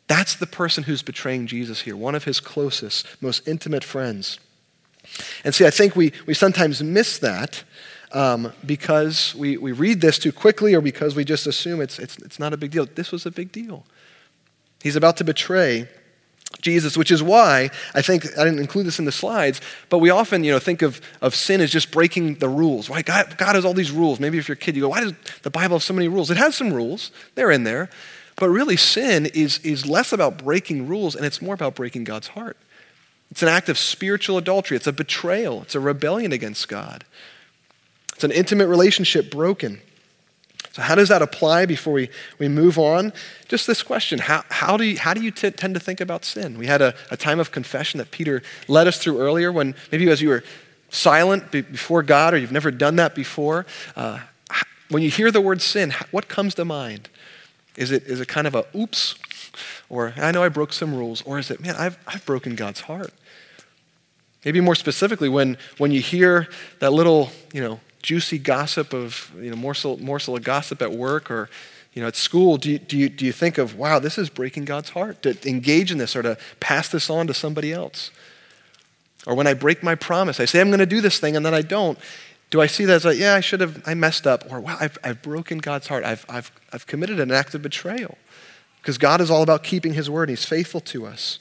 That's 0.06 0.34
the 0.36 0.46
person 0.46 0.84
who's 0.84 1.02
betraying 1.02 1.46
Jesus 1.46 1.80
here, 1.80 1.96
one 1.96 2.14
of 2.14 2.24
his 2.24 2.40
closest, 2.40 3.06
most 3.22 3.48
intimate 3.48 3.84
friends. 3.84 4.38
And 5.44 5.54
see, 5.54 5.64
I 5.64 5.70
think 5.70 5.96
we, 5.96 6.12
we 6.26 6.34
sometimes 6.34 6.82
miss 6.82 7.18
that 7.20 7.64
um, 8.12 8.52
because 8.66 9.34
we, 9.34 9.56
we 9.56 9.72
read 9.72 10.02
this 10.02 10.18
too 10.18 10.32
quickly 10.32 10.74
or 10.74 10.82
because 10.82 11.16
we 11.16 11.24
just 11.24 11.46
assume 11.46 11.80
it's, 11.80 11.98
it's, 11.98 12.18
it's 12.18 12.38
not 12.38 12.52
a 12.52 12.58
big 12.58 12.70
deal. 12.70 12.84
This 12.84 13.10
was 13.10 13.24
a 13.24 13.30
big 13.30 13.50
deal. 13.50 13.86
He's 14.82 14.96
about 14.96 15.16
to 15.16 15.24
betray 15.24 15.88
Jesus, 16.60 16.96
which 16.96 17.10
is 17.10 17.22
why 17.22 17.70
I 17.94 18.02
think 18.02 18.26
I 18.38 18.44
didn't 18.44 18.60
include 18.60 18.86
this 18.86 18.98
in 18.98 19.04
the 19.04 19.12
slides, 19.12 19.60
but 19.88 19.98
we 19.98 20.10
often, 20.10 20.44
you 20.44 20.52
know, 20.52 20.58
think 20.58 20.82
of, 20.82 21.00
of 21.20 21.34
sin 21.34 21.60
as 21.60 21.70
just 21.70 21.90
breaking 21.90 22.36
the 22.36 22.48
rules. 22.48 22.88
Right? 22.88 23.04
God, 23.04 23.36
God 23.36 23.54
has 23.54 23.64
all 23.64 23.74
these 23.74 23.90
rules. 23.90 24.20
Maybe 24.20 24.38
if 24.38 24.48
you're 24.48 24.54
a 24.54 24.58
kid, 24.58 24.76
you 24.76 24.82
go, 24.82 24.88
why 24.90 25.00
does 25.00 25.14
the 25.42 25.50
Bible 25.50 25.76
have 25.76 25.82
so 25.82 25.94
many 25.94 26.08
rules? 26.08 26.30
It 26.30 26.36
has 26.36 26.54
some 26.54 26.72
rules. 26.72 27.10
They're 27.34 27.50
in 27.50 27.64
there. 27.64 27.90
But 28.36 28.48
really, 28.48 28.76
sin 28.76 29.26
is, 29.26 29.58
is 29.58 29.86
less 29.86 30.12
about 30.12 30.38
breaking 30.38 30.88
rules 30.88 31.14
and 31.14 31.24
it's 31.24 31.42
more 31.42 31.54
about 31.54 31.74
breaking 31.74 32.04
God's 32.04 32.28
heart. 32.28 32.56
It's 33.30 33.42
an 33.42 33.48
act 33.48 33.68
of 33.68 33.78
spiritual 33.78 34.36
adultery. 34.36 34.76
It's 34.76 34.86
a 34.86 34.92
betrayal. 34.92 35.62
It's 35.62 35.74
a 35.74 35.80
rebellion 35.80 36.32
against 36.32 36.68
God. 36.68 37.04
It's 38.14 38.24
an 38.24 38.30
intimate 38.30 38.68
relationship 38.68 39.30
broken. 39.30 39.80
So, 40.72 40.80
how 40.80 40.94
does 40.94 41.08
that 41.10 41.20
apply 41.20 41.66
before 41.66 41.92
we, 41.92 42.08
we 42.38 42.48
move 42.48 42.78
on? 42.78 43.12
Just 43.46 43.66
this 43.66 43.82
question 43.82 44.18
How, 44.18 44.42
how 44.48 44.76
do 44.76 44.84
you, 44.84 44.98
how 44.98 45.14
do 45.14 45.22
you 45.22 45.30
t- 45.30 45.50
tend 45.50 45.74
to 45.74 45.80
think 45.80 46.00
about 46.00 46.24
sin? 46.24 46.58
We 46.58 46.66
had 46.66 46.80
a, 46.80 46.94
a 47.10 47.16
time 47.16 47.40
of 47.40 47.50
confession 47.50 47.98
that 47.98 48.10
Peter 48.10 48.42
led 48.68 48.86
us 48.86 48.98
through 48.98 49.20
earlier 49.20 49.52
when 49.52 49.74
maybe 49.90 50.08
as 50.10 50.22
you 50.22 50.30
were 50.30 50.44
silent 50.88 51.50
before 51.50 52.02
God 52.02 52.34
or 52.34 52.38
you've 52.38 52.52
never 52.52 52.70
done 52.70 52.96
that 52.96 53.14
before. 53.14 53.66
Uh, 53.96 54.20
when 54.88 55.02
you 55.02 55.10
hear 55.10 55.30
the 55.30 55.40
word 55.40 55.62
sin, 55.62 55.94
what 56.10 56.28
comes 56.28 56.54
to 56.54 56.64
mind? 56.64 57.08
Is 57.76 57.90
it, 57.90 58.04
is 58.04 58.20
it 58.20 58.28
kind 58.28 58.46
of 58.46 58.54
a 58.54 58.64
oops? 58.74 59.16
Or 59.88 60.12
I 60.16 60.30
know 60.32 60.42
I 60.42 60.48
broke 60.48 60.72
some 60.72 60.94
rules? 60.94 61.22
Or 61.22 61.38
is 61.38 61.50
it, 61.50 61.60
man, 61.60 61.74
I've, 61.76 61.98
I've 62.06 62.24
broken 62.26 62.54
God's 62.54 62.80
heart? 62.80 63.12
Maybe 64.44 64.60
more 64.60 64.74
specifically, 64.74 65.28
when, 65.28 65.56
when 65.78 65.92
you 65.92 66.00
hear 66.00 66.48
that 66.80 66.92
little, 66.92 67.30
you 67.52 67.62
know, 67.62 67.80
juicy 68.02 68.38
gossip 68.38 68.92
of, 68.92 69.32
you 69.36 69.50
know, 69.50 69.56
morsel, 69.56 69.96
morsel 69.98 70.36
of 70.36 70.44
gossip 70.44 70.82
at 70.82 70.92
work 70.92 71.30
or, 71.30 71.48
you 71.92 72.02
know, 72.02 72.08
at 72.08 72.16
school, 72.16 72.56
do 72.56 72.70
you, 72.70 72.78
do, 72.78 72.96
you, 72.96 73.08
do 73.08 73.24
you 73.24 73.32
think 73.32 73.58
of, 73.58 73.76
wow, 73.76 73.98
this 73.98 74.18
is 74.18 74.28
breaking 74.28 74.64
God's 74.64 74.90
heart 74.90 75.22
to 75.22 75.36
engage 75.48 75.92
in 75.92 75.98
this 75.98 76.16
or 76.16 76.22
to 76.22 76.36
pass 76.58 76.88
this 76.88 77.10
on 77.10 77.26
to 77.26 77.34
somebody 77.34 77.72
else? 77.72 78.10
Or 79.26 79.34
when 79.34 79.46
I 79.46 79.54
break 79.54 79.82
my 79.82 79.94
promise, 79.94 80.40
I 80.40 80.46
say 80.46 80.60
I'm 80.60 80.68
going 80.68 80.80
to 80.80 80.86
do 80.86 81.00
this 81.00 81.20
thing 81.20 81.36
and 81.36 81.46
then 81.46 81.54
I 81.54 81.62
don't. 81.62 81.98
Do 82.50 82.60
I 82.60 82.66
see 82.66 82.84
that 82.84 82.94
as 82.94 83.04
like, 83.04 83.18
yeah, 83.18 83.34
I 83.34 83.40
should 83.40 83.60
have, 83.60 83.82
I 83.86 83.94
messed 83.94 84.26
up, 84.26 84.50
or 84.50 84.60
wow, 84.60 84.76
I've, 84.78 84.98
I've 85.02 85.22
broken 85.22 85.58
God's 85.58 85.86
heart. 85.86 86.04
I've, 86.04 86.26
I've, 86.28 86.52
I've 86.72 86.86
committed 86.86 87.18
an 87.20 87.30
act 87.30 87.54
of 87.54 87.62
betrayal. 87.62 88.18
Because 88.80 88.98
God 88.98 89.20
is 89.20 89.30
all 89.30 89.42
about 89.42 89.62
keeping 89.62 89.94
his 89.94 90.10
word, 90.10 90.28
and 90.28 90.36
he's 90.36 90.44
faithful 90.44 90.80
to 90.80 91.06
us. 91.06 91.38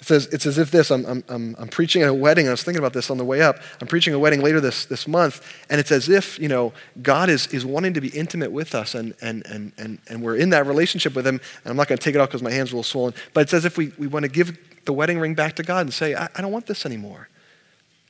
It 0.00 0.06
says, 0.06 0.26
it's 0.26 0.46
as 0.46 0.58
if 0.58 0.70
this, 0.70 0.92
I'm, 0.92 1.24
I'm, 1.28 1.56
I'm, 1.58 1.68
preaching 1.68 2.02
at 2.02 2.08
a 2.08 2.14
wedding. 2.14 2.46
I 2.46 2.52
was 2.52 2.62
thinking 2.62 2.78
about 2.78 2.92
this 2.92 3.10
on 3.10 3.18
the 3.18 3.24
way 3.24 3.42
up. 3.42 3.58
I'm 3.80 3.88
preaching 3.88 4.14
a 4.14 4.18
wedding 4.18 4.40
later 4.40 4.60
this, 4.60 4.84
this 4.84 5.08
month, 5.08 5.44
and 5.68 5.80
it's 5.80 5.90
as 5.90 6.08
if, 6.08 6.38
you 6.38 6.46
know, 6.46 6.72
God 7.02 7.28
is, 7.28 7.48
is 7.48 7.66
wanting 7.66 7.94
to 7.94 8.00
be 8.00 8.08
intimate 8.08 8.52
with 8.52 8.76
us, 8.76 8.94
and, 8.94 9.14
and, 9.20 9.44
and, 9.46 9.72
and, 9.76 9.98
and 10.08 10.22
we're 10.22 10.36
in 10.36 10.50
that 10.50 10.66
relationship 10.66 11.16
with 11.16 11.26
him. 11.26 11.40
And 11.64 11.70
I'm 11.70 11.76
not 11.76 11.88
going 11.88 11.98
to 11.98 12.04
take 12.04 12.14
it 12.14 12.20
off 12.20 12.28
because 12.28 12.42
my 12.42 12.52
hand's 12.52 12.70
a 12.70 12.74
little 12.74 12.84
swollen, 12.84 13.12
but 13.34 13.40
it's 13.40 13.52
as 13.52 13.64
if 13.64 13.76
we, 13.76 13.92
we 13.98 14.06
want 14.06 14.22
to 14.22 14.30
give 14.30 14.56
the 14.84 14.92
wedding 14.92 15.18
ring 15.18 15.34
back 15.34 15.56
to 15.56 15.64
God 15.64 15.80
and 15.80 15.92
say, 15.92 16.14
I, 16.14 16.28
I 16.36 16.42
don't 16.42 16.52
want 16.52 16.66
this 16.66 16.86
anymore. 16.86 17.28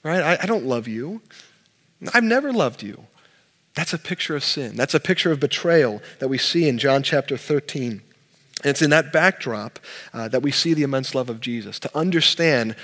Right? 0.02 0.23
I, 0.23 0.42
I 0.42 0.47
don't 0.47 0.66
love 0.66 0.88
you. 0.88 1.23
I've 2.12 2.23
never 2.23 2.52
loved 2.52 2.83
you. 2.83 3.07
That's 3.75 3.95
a 3.95 3.99
picture 3.99 4.37
of 4.37 4.45
sin. 4.45 4.76
That's 4.76 4.95
a 4.95 5.00
picture 5.00 5.33
of 5.33 5.40
betrayal 5.40 6.02
that 6.18 6.28
we 6.28 6.37
see 6.37 6.68
in 6.68 6.78
John 6.78 7.02
chapter 7.02 7.37
13. 7.37 8.02
And 8.64 8.70
it's 8.70 8.82
in 8.82 8.90
that 8.90 9.12
backdrop 9.12 9.78
uh, 10.12 10.28
that 10.28 10.42
we 10.42 10.50
see 10.50 10.74
the 10.74 10.82
immense 10.82 11.14
love 11.14 11.30
of 11.30 11.40
Jesus, 11.40 11.78
to 11.80 11.96
understand 11.96 12.74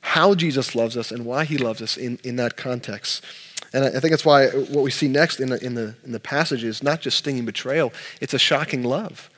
how 0.00 0.34
Jesus 0.34 0.74
loves 0.74 0.96
us 0.96 1.12
and 1.12 1.24
why 1.24 1.44
he 1.44 1.58
loves 1.58 1.80
us 1.82 1.96
in, 1.96 2.18
in 2.24 2.36
that 2.36 2.56
context. 2.56 3.24
And 3.72 3.84
I 3.84 4.00
think 4.00 4.10
that's 4.10 4.24
why 4.24 4.48
what 4.48 4.82
we 4.82 4.90
see 4.90 5.06
next 5.06 5.38
in 5.38 5.50
the, 5.50 5.64
in, 5.64 5.74
the, 5.74 5.94
in 6.04 6.12
the 6.12 6.20
passage 6.20 6.64
is 6.64 6.82
not 6.82 7.00
just 7.00 7.18
stinging 7.18 7.44
betrayal, 7.44 7.92
it's 8.20 8.34
a 8.34 8.38
shocking 8.38 8.82
love. 8.82 9.30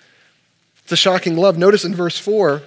It's 0.85 0.93
a 0.93 0.97
shocking 0.97 1.37
love. 1.37 1.59
Notice 1.59 1.85
in 1.85 1.95
verse 1.95 2.19
4, 2.19 2.63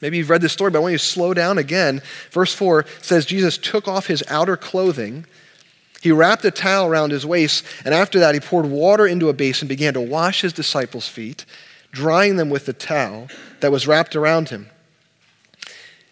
maybe 0.00 0.18
you've 0.18 0.30
read 0.30 0.42
this 0.42 0.52
story, 0.52 0.70
but 0.70 0.78
I 0.78 0.82
want 0.82 0.92
you 0.92 0.98
to 0.98 1.04
slow 1.04 1.34
down 1.34 1.56
again. 1.56 2.02
Verse 2.30 2.52
4 2.52 2.84
says, 3.00 3.24
Jesus 3.24 3.56
took 3.56 3.88
off 3.88 4.06
his 4.06 4.22
outer 4.28 4.56
clothing. 4.56 5.24
He 6.02 6.12
wrapped 6.12 6.44
a 6.44 6.50
towel 6.50 6.86
around 6.86 7.12
his 7.12 7.24
waist, 7.24 7.64
and 7.84 7.94
after 7.94 8.20
that, 8.20 8.34
he 8.34 8.40
poured 8.40 8.66
water 8.66 9.06
into 9.06 9.30
a 9.30 9.32
basin, 9.32 9.66
began 9.66 9.94
to 9.94 10.00
wash 10.00 10.42
his 10.42 10.52
disciples' 10.52 11.08
feet 11.08 11.46
drying 11.94 12.36
them 12.36 12.50
with 12.50 12.66
the 12.66 12.72
towel 12.72 13.28
that 13.60 13.72
was 13.72 13.86
wrapped 13.86 14.14
around 14.14 14.50
him. 14.50 14.68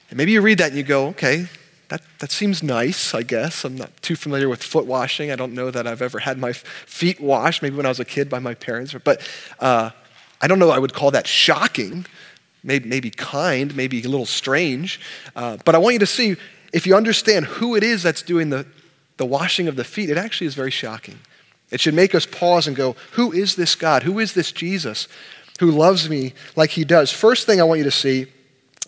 And 0.08 0.16
maybe 0.16 0.32
you 0.32 0.40
read 0.40 0.58
that 0.58 0.68
and 0.68 0.76
you 0.76 0.82
go, 0.82 1.08
okay, 1.08 1.48
that, 1.88 2.00
that 2.20 2.30
seems 2.30 2.62
nice, 2.62 3.14
I 3.14 3.22
guess. 3.22 3.64
I'm 3.64 3.76
not 3.76 3.90
too 4.00 4.16
familiar 4.16 4.48
with 4.48 4.62
foot 4.62 4.86
washing. 4.86 5.30
I 5.30 5.36
don't 5.36 5.52
know 5.52 5.70
that 5.70 5.86
I've 5.86 6.00
ever 6.00 6.20
had 6.20 6.38
my 6.38 6.52
feet 6.52 7.20
washed, 7.20 7.62
maybe 7.62 7.76
when 7.76 7.84
I 7.84 7.90
was 7.90 8.00
a 8.00 8.04
kid 8.04 8.30
by 8.30 8.38
my 8.38 8.54
parents. 8.54 8.94
But 9.04 9.20
uh, 9.58 9.90
I 10.40 10.46
don't 10.46 10.58
know 10.58 10.70
I 10.70 10.78
would 10.78 10.94
call 10.94 11.10
that 11.10 11.26
shocking. 11.26 12.06
Maybe, 12.64 12.88
maybe 12.88 13.10
kind, 13.10 13.74
maybe 13.76 14.00
a 14.00 14.08
little 14.08 14.24
strange. 14.24 15.00
Uh, 15.34 15.58
but 15.64 15.74
I 15.74 15.78
want 15.78 15.94
you 15.94 15.98
to 15.98 16.06
see 16.06 16.36
if 16.72 16.86
you 16.86 16.94
understand 16.94 17.44
who 17.44 17.74
it 17.74 17.82
is 17.82 18.02
that's 18.02 18.22
doing 18.22 18.50
the, 18.50 18.66
the 19.16 19.26
washing 19.26 19.68
of 19.68 19.76
the 19.76 19.84
feet, 19.84 20.08
it 20.08 20.16
actually 20.16 20.46
is 20.46 20.54
very 20.54 20.70
shocking. 20.70 21.18
It 21.70 21.80
should 21.80 21.94
make 21.94 22.14
us 22.14 22.24
pause 22.24 22.66
and 22.66 22.76
go, 22.76 22.96
Who 23.12 23.32
is 23.32 23.56
this 23.56 23.74
God? 23.74 24.04
Who 24.04 24.18
is 24.18 24.34
this 24.34 24.52
Jesus 24.52 25.08
who 25.62 25.70
loves 25.70 26.10
me 26.10 26.34
like 26.56 26.70
he 26.70 26.84
does. 26.84 27.10
First 27.10 27.46
thing 27.46 27.60
I 27.60 27.64
want 27.64 27.78
you 27.78 27.84
to 27.84 27.90
see 27.90 28.26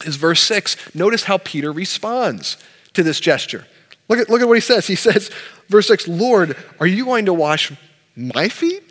is 0.04 0.16
verse 0.16 0.42
6. 0.42 0.94
Notice 0.94 1.24
how 1.24 1.38
Peter 1.38 1.72
responds 1.72 2.56
to 2.94 3.02
this 3.02 3.20
gesture. 3.20 3.66
Look 4.08 4.18
at, 4.18 4.28
look 4.28 4.42
at 4.42 4.48
what 4.48 4.56
he 4.56 4.60
says. 4.60 4.86
He 4.86 4.96
says, 4.96 5.30
verse 5.68 5.86
6, 5.88 6.08
Lord, 6.08 6.56
are 6.80 6.86
you 6.86 7.04
going 7.04 7.26
to 7.26 7.32
wash 7.32 7.72
my 8.16 8.48
feet? 8.48 8.82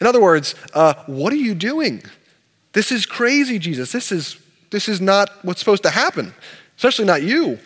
In 0.00 0.06
other 0.06 0.20
words, 0.20 0.54
uh, 0.74 0.94
what 1.06 1.32
are 1.32 1.36
you 1.36 1.54
doing? 1.54 2.02
This 2.72 2.92
is 2.92 3.06
crazy, 3.06 3.58
Jesus. 3.58 3.92
This 3.92 4.12
is, 4.12 4.38
this 4.70 4.88
is 4.88 5.00
not 5.00 5.30
what's 5.42 5.60
supposed 5.60 5.82
to 5.84 5.90
happen, 5.90 6.34
especially 6.76 7.06
not 7.06 7.22
you. 7.22 7.58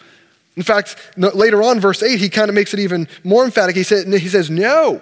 In 0.57 0.63
fact, 0.63 0.97
later 1.17 1.63
on, 1.63 1.81
verse 1.81 2.03
8, 2.03 2.19
he 2.19 2.29
kind 2.29 2.49
of 2.49 2.55
makes 2.55 2.75
it 2.75 2.81
even 2.81 3.09
more 3.25 3.45
emphatic. 3.45 3.77
He, 3.77 3.83
said, 3.83 4.13
he 4.13 4.29
says, 4.29 4.51
No, 4.51 5.01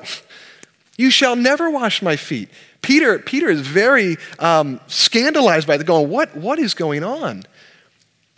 you 0.96 1.10
shall 1.10 1.36
never 1.36 1.70
wash 1.70 2.02
my 2.02 2.16
feet. 2.16 2.48
Peter, 2.82 3.18
Peter 3.18 3.48
is 3.48 3.60
very 3.60 4.16
um, 4.38 4.80
scandalized 4.86 5.66
by 5.66 5.76
the 5.76 5.84
going, 5.84 6.08
what, 6.08 6.36
what 6.36 6.58
is 6.58 6.74
going 6.74 7.04
on? 7.04 7.42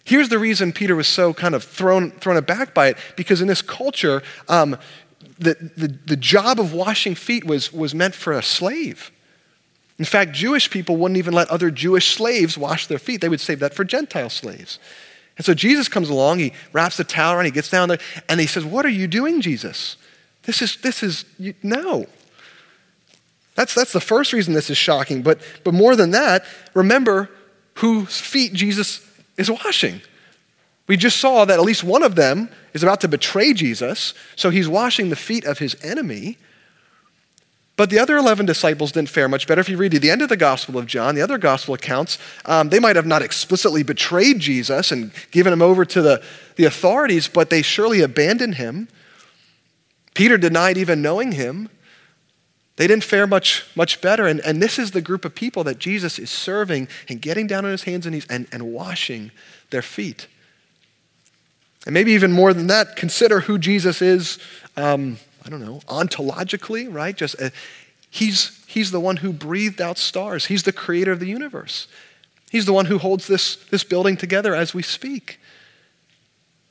Here's 0.05 0.31
the 0.31 0.39
reason 0.39 0.73
Peter 0.73 0.97
was 0.97 1.07
so 1.07 1.35
kind 1.35 1.55
of 1.55 1.63
thrown, 1.63 2.13
thrown 2.13 2.37
aback 2.37 2.73
by 2.73 2.89
it, 2.89 2.97
because 3.17 3.43
in 3.43 3.49
this 3.49 3.61
culture, 3.61 4.23
um, 4.49 4.79
the, 5.39 5.55
the, 5.77 5.89
the 6.07 6.17
job 6.17 6.59
of 6.59 6.73
washing 6.73 7.15
feet 7.15 7.45
was, 7.45 7.73
was 7.73 7.95
meant 7.95 8.15
for 8.15 8.33
a 8.33 8.43
slave. 8.43 9.11
In 9.99 10.05
fact, 10.05 10.33
Jewish 10.33 10.71
people 10.71 10.97
wouldn't 10.97 11.19
even 11.19 11.35
let 11.35 11.49
other 11.51 11.71
Jewish 11.71 12.15
slaves 12.15 12.57
wash 12.57 12.87
their 12.87 12.99
feet. 12.99 13.21
They 13.21 13.29
would 13.29 13.41
save 13.41 13.61
that 13.61 13.75
for 13.75 13.85
Gentile 13.85 14.31
slaves. 14.31 14.79
And 15.37 15.45
so 15.45 15.55
Jesus 15.55 15.89
comes 15.89 16.09
along, 16.09 16.39
he 16.39 16.53
wraps 16.73 16.97
the 16.97 17.05
towel 17.05 17.35
around, 17.35 17.45
he 17.45 17.51
gets 17.51 17.71
down 17.71 17.89
there, 17.89 17.99
and 18.29 18.41
he 18.41 18.47
says, 18.47 18.65
What 18.65 18.85
are 18.87 18.91
you 18.91 19.07
doing, 19.07 19.41
Jesus? 19.41 19.97
This 20.45 20.63
is, 20.63 20.77
this 20.79 21.03
is, 21.03 21.25
you, 21.39 21.55
no. 21.63 22.07
That's, 23.59 23.75
that's 23.75 23.93
the 23.93 24.01
first 24.01 24.33
reason 24.33 24.55
this 24.55 24.71
is 24.71 24.79
shocking. 24.79 25.21
But, 25.21 25.41
but 25.65 25.75
more 25.75 25.97
than 25.97 26.13
that, 26.13 26.45
remember 26.75 27.29
whose 27.75 28.21
feet 28.21 28.53
Jesus 28.53 29.05
is 29.37 29.51
washing. 29.51 30.01
We 30.87 30.97
just 30.97 31.17
saw 31.17 31.45
that 31.45 31.59
at 31.59 31.65
least 31.65 31.83
one 31.83 32.05
of 32.05 32.15
them 32.15 32.51
is 32.73 32.85
about 32.85 33.01
to 33.01 33.09
betray 33.09 33.53
Jesus, 33.53 34.15
so 34.37 34.51
he's 34.51 34.69
washing 34.69 35.09
the 35.09 35.17
feet 35.17 35.45
of 35.45 35.59
his 35.59 35.77
enemy. 35.83 36.39
But 37.75 37.91
the 37.91 37.99
other 37.99 38.17
11 38.17 38.47
disciples 38.47 38.93
didn't 38.93 39.09
fare 39.09 39.29
much 39.29 39.49
better. 39.49 39.61
If 39.61 39.69
you 39.69 39.77
read 39.77 39.91
to 39.91 39.99
the 39.99 40.13
end 40.13 40.23
of 40.23 40.29
the 40.29 40.37
Gospel 40.37 40.79
of 40.79 40.87
John, 40.87 41.17
the 41.17 41.23
other 41.23 41.37
Gospel 41.37 41.75
accounts, 41.75 42.17
um, 42.45 42.69
they 42.69 42.79
might 42.79 42.95
have 42.95 43.07
not 43.07 43.23
explicitly 43.23 43.83
betrayed 43.83 44.39
Jesus 44.39 44.93
and 44.93 45.11
given 45.33 45.53
him 45.53 45.63
over 45.63 45.85
to 45.85 46.01
the, 46.01 46.23
the 46.55 46.65
authorities, 46.65 47.27
but 47.27 47.51
they 47.51 47.63
surely 47.63 48.03
abandoned 48.03 48.55
him. 48.55 48.87
Peter 50.15 50.39
denied 50.39 50.79
even 50.79 51.03
knowing 51.03 51.33
him. 51.33 51.69
They 52.79 52.87
didn't 52.87 53.03
fare 53.03 53.27
much, 53.27 53.67
much 53.75 54.01
better. 54.01 54.29
And, 54.29 54.39
and 54.41 54.63
this 54.63 54.79
is 54.79 54.93
the 54.93 55.01
group 55.01 55.25
of 55.25 55.35
people 55.35 55.65
that 55.65 55.81
Jesus 55.81 56.17
is 56.17 56.31
serving 56.31 56.87
and 57.09 57.21
getting 57.21 57.49
down 57.49 57.65
on 57.65 57.73
his 57.73 57.83
hands 57.83 58.07
and 58.07 58.15
knees 58.15 58.27
and, 58.31 58.47
and 58.53 58.73
washing 58.73 59.33
their 59.71 59.83
feet. 59.83 60.29
And 61.85 61.93
maybe 61.93 62.13
even 62.13 62.31
more 62.31 62.55
than 62.55 62.69
that, 62.69 62.95
consider 62.95 63.41
who 63.41 63.59
Jesus 63.59 64.01
is, 64.01 64.39
um, 64.77 65.19
I 65.45 65.51
don't 65.51 65.61
know, 65.61 65.81
ontologically, 65.89 66.87
right? 66.93 67.17
Just 67.17 67.43
uh, 67.43 67.51
he's, 68.11 68.65
he's 68.69 68.93
the 68.93 69.01
one 69.01 69.17
who 69.17 69.33
breathed 69.33 69.81
out 69.81 69.99
stars. 69.99 70.47
He's 70.47 70.63
the 70.63 70.73
creator 70.73 71.11
of 71.11 71.19
the 71.19 71.27
universe. 71.27 71.89
He's 72.49 72.65
the 72.65 72.73
one 72.73 72.87
who 72.87 72.99
holds 72.99 73.27
this, 73.27 73.57
this 73.73 73.83
building 73.83 74.17
together 74.17 74.55
as 74.55 74.73
we 74.73 74.85
speak. 74.85 75.41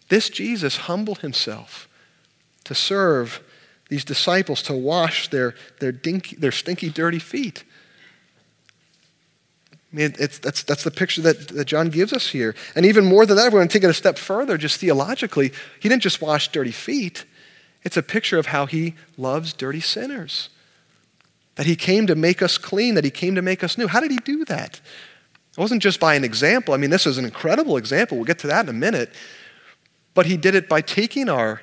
This 0.07 0.29
Jesus 0.29 0.77
humbled 0.77 1.19
himself 1.19 1.89
to 2.63 2.73
serve 2.73 3.41
these 3.89 4.03
disciples 4.03 4.61
to 4.63 4.73
wash 4.73 5.29
their, 5.29 5.55
their, 5.79 5.91
dinky, 5.91 6.35
their 6.35 6.51
stinky, 6.51 6.89
dirty 6.89 7.19
feet. 7.19 7.63
I 9.71 9.95
mean, 9.95 10.13
that's, 10.17 10.63
that's 10.63 10.83
the 10.83 10.91
picture 10.91 11.21
that, 11.21 11.47
that 11.49 11.65
John 11.65 11.89
gives 11.89 12.11
us 12.11 12.29
here. 12.29 12.55
And 12.75 12.85
even 12.85 13.05
more 13.05 13.25
than 13.25 13.37
that, 13.37 13.45
we're 13.45 13.59
going 13.59 13.69
to 13.69 13.73
take 13.73 13.85
it 13.85 13.89
a 13.89 13.93
step 13.93 14.17
further, 14.17 14.57
just 14.57 14.79
theologically. 14.81 15.53
He 15.79 15.87
didn't 15.87 16.03
just 16.03 16.21
wash 16.21 16.49
dirty 16.49 16.71
feet, 16.71 17.25
it's 17.83 17.95
a 17.95 18.03
picture 18.03 18.37
of 18.37 18.47
how 18.47 18.65
he 18.65 18.95
loves 19.15 19.53
dirty 19.53 19.79
sinners. 19.79 20.49
That 21.55 21.65
he 21.65 21.77
came 21.77 22.05
to 22.07 22.15
make 22.15 22.41
us 22.41 22.57
clean, 22.57 22.95
that 22.95 23.05
he 23.05 23.09
came 23.09 23.35
to 23.35 23.41
make 23.41 23.63
us 23.63 23.77
new. 23.77 23.87
How 23.87 24.01
did 24.01 24.11
he 24.11 24.17
do 24.17 24.43
that? 24.45 24.81
It 25.57 25.61
wasn't 25.61 25.81
just 25.81 25.99
by 25.99 26.15
an 26.15 26.25
example. 26.25 26.73
I 26.73 26.77
mean, 26.77 26.89
this 26.89 27.07
is 27.07 27.17
an 27.17 27.23
incredible 27.23 27.77
example. 27.77 28.17
We'll 28.17 28.25
get 28.25 28.39
to 28.39 28.47
that 28.47 28.65
in 28.65 28.69
a 28.69 28.77
minute. 28.77 29.13
But 30.13 30.25
he 30.25 30.35
did 30.35 30.53
it 30.53 30.67
by 30.67 30.81
taking 30.81 31.29
our 31.29 31.61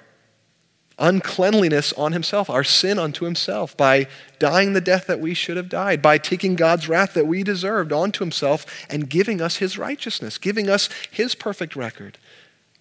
uncleanliness 0.98 1.92
on 1.94 2.12
himself, 2.12 2.48
our 2.48 2.64
sin 2.64 2.98
unto 2.98 3.24
himself, 3.24 3.76
by 3.76 4.06
dying 4.38 4.72
the 4.72 4.80
death 4.80 5.06
that 5.06 5.20
we 5.20 5.34
should 5.34 5.56
have 5.56 5.68
died, 5.68 6.00
by 6.00 6.18
taking 6.18 6.54
God's 6.54 6.88
wrath 6.88 7.14
that 7.14 7.26
we 7.26 7.42
deserved 7.42 7.92
onto 7.92 8.22
himself 8.22 8.86
and 8.88 9.08
giving 9.08 9.40
us 9.40 9.56
his 9.56 9.76
righteousness, 9.76 10.38
giving 10.38 10.68
us 10.68 10.88
his 11.10 11.34
perfect 11.34 11.74
record, 11.74 12.18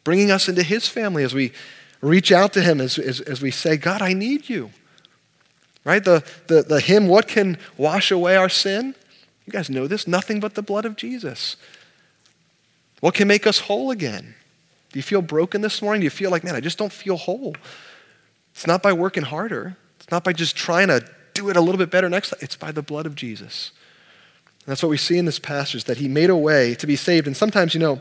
bringing 0.03 0.29
us 0.29 0.47
into 0.47 0.63
his 0.63 0.87
family 0.87 1.23
as 1.23 1.33
we 1.33 1.51
reach 2.01 2.31
out 2.31 2.53
to 2.53 2.61
him, 2.61 2.79
as, 2.79 2.99
as, 2.99 3.21
as 3.21 3.41
we 3.41 3.49
say, 3.49 3.77
God, 3.77 4.01
I 4.01 4.13
need 4.13 4.49
you. 4.49 4.71
Right? 5.85 6.03
The, 6.03 6.23
the, 6.47 6.61
the 6.61 6.79
hymn, 6.79 7.07
What 7.07 7.27
Can 7.27 7.57
Wash 7.77 8.11
Away 8.11 8.35
Our 8.35 8.49
Sin? 8.49 8.95
You 9.45 9.51
guys 9.51 9.69
know 9.69 9.87
this. 9.87 10.07
Nothing 10.07 10.39
but 10.39 10.55
the 10.55 10.61
blood 10.61 10.85
of 10.85 10.95
Jesus. 10.95 11.57
What 13.01 13.13
can 13.13 13.27
make 13.27 13.45
us 13.45 13.59
whole 13.59 13.91
again? 13.91 14.35
Do 14.91 14.99
you 14.99 15.03
feel 15.03 15.21
broken 15.21 15.61
this 15.61 15.81
morning? 15.81 16.01
Do 16.01 16.05
you 16.05 16.09
feel 16.09 16.31
like, 16.31 16.43
man, 16.43 16.55
I 16.55 16.61
just 16.61 16.77
don't 16.77 16.93
feel 16.93 17.17
whole? 17.17 17.55
It's 18.53 18.67
not 18.67 18.83
by 18.83 18.93
working 18.93 19.23
harder. 19.23 19.77
It's 19.99 20.11
not 20.11 20.23
by 20.23 20.33
just 20.33 20.55
trying 20.55 20.87
to 20.89 21.05
do 21.33 21.49
it 21.49 21.57
a 21.57 21.61
little 21.61 21.77
bit 21.77 21.89
better 21.89 22.09
next 22.09 22.29
time. 22.29 22.39
It's 22.41 22.55
by 22.55 22.71
the 22.71 22.81
blood 22.81 23.05
of 23.05 23.15
Jesus. 23.15 23.71
And 24.65 24.71
that's 24.71 24.83
what 24.83 24.89
we 24.89 24.97
see 24.97 25.17
in 25.17 25.25
this 25.25 25.39
passage, 25.39 25.85
that 25.85 25.97
he 25.97 26.07
made 26.07 26.29
a 26.29 26.37
way 26.37 26.75
to 26.75 26.87
be 26.87 26.95
saved. 26.95 27.27
And 27.27 27.35
sometimes, 27.35 27.73
you 27.73 27.79
know, 27.79 27.99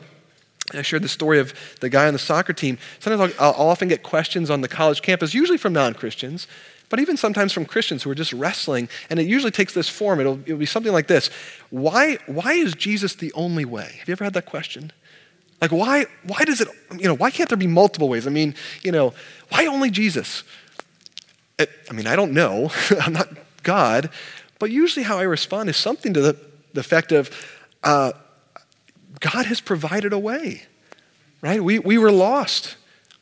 I 0.72 0.82
shared 0.82 1.02
the 1.02 1.08
story 1.08 1.38
of 1.38 1.54
the 1.80 1.88
guy 1.88 2.06
on 2.06 2.12
the 2.12 2.18
soccer 2.18 2.52
team. 2.52 2.78
Sometimes 3.00 3.34
I'll, 3.38 3.54
I'll 3.54 3.68
often 3.68 3.88
get 3.88 4.02
questions 4.02 4.48
on 4.50 4.60
the 4.60 4.68
college 4.68 5.02
campus, 5.02 5.34
usually 5.34 5.58
from 5.58 5.72
non 5.72 5.94
Christians, 5.94 6.46
but 6.88 7.00
even 7.00 7.16
sometimes 7.16 7.52
from 7.52 7.64
Christians 7.64 8.02
who 8.02 8.10
are 8.10 8.14
just 8.14 8.32
wrestling. 8.32 8.88
And 9.10 9.18
it 9.18 9.26
usually 9.26 9.50
takes 9.50 9.74
this 9.74 9.88
form. 9.88 10.20
It'll, 10.20 10.38
it'll 10.44 10.58
be 10.58 10.66
something 10.66 10.92
like 10.92 11.08
this 11.08 11.30
why, 11.70 12.18
why 12.26 12.52
is 12.52 12.74
Jesus 12.74 13.14
the 13.14 13.32
only 13.32 13.64
way? 13.64 13.96
Have 13.98 14.08
you 14.08 14.12
ever 14.12 14.24
had 14.24 14.34
that 14.34 14.46
question? 14.46 14.92
Like, 15.62 15.70
why, 15.70 16.06
why 16.24 16.44
does 16.44 16.60
it, 16.60 16.66
you 16.98 17.04
know, 17.04 17.14
why 17.14 17.30
can't 17.30 17.48
there 17.48 17.56
be 17.56 17.68
multiple 17.68 18.08
ways? 18.08 18.26
I 18.26 18.30
mean, 18.30 18.56
you 18.82 18.90
know, 18.90 19.14
why 19.48 19.66
only 19.66 19.90
Jesus? 19.90 20.42
It, 21.56 21.70
I 21.88 21.92
mean, 21.92 22.08
I 22.08 22.16
don't 22.16 22.32
know. 22.32 22.72
I'm 23.00 23.12
not 23.12 23.28
God. 23.62 24.10
But 24.58 24.72
usually 24.72 25.04
how 25.04 25.18
I 25.18 25.22
respond 25.22 25.70
is 25.70 25.76
something 25.76 26.12
to 26.14 26.20
the, 26.20 26.36
the 26.72 26.80
effect 26.80 27.12
of, 27.12 27.30
uh, 27.84 28.10
God 29.20 29.46
has 29.46 29.60
provided 29.60 30.12
a 30.12 30.18
way, 30.18 30.64
right? 31.42 31.62
We, 31.62 31.78
we 31.78 31.96
were 31.96 32.10
lost. 32.10 32.76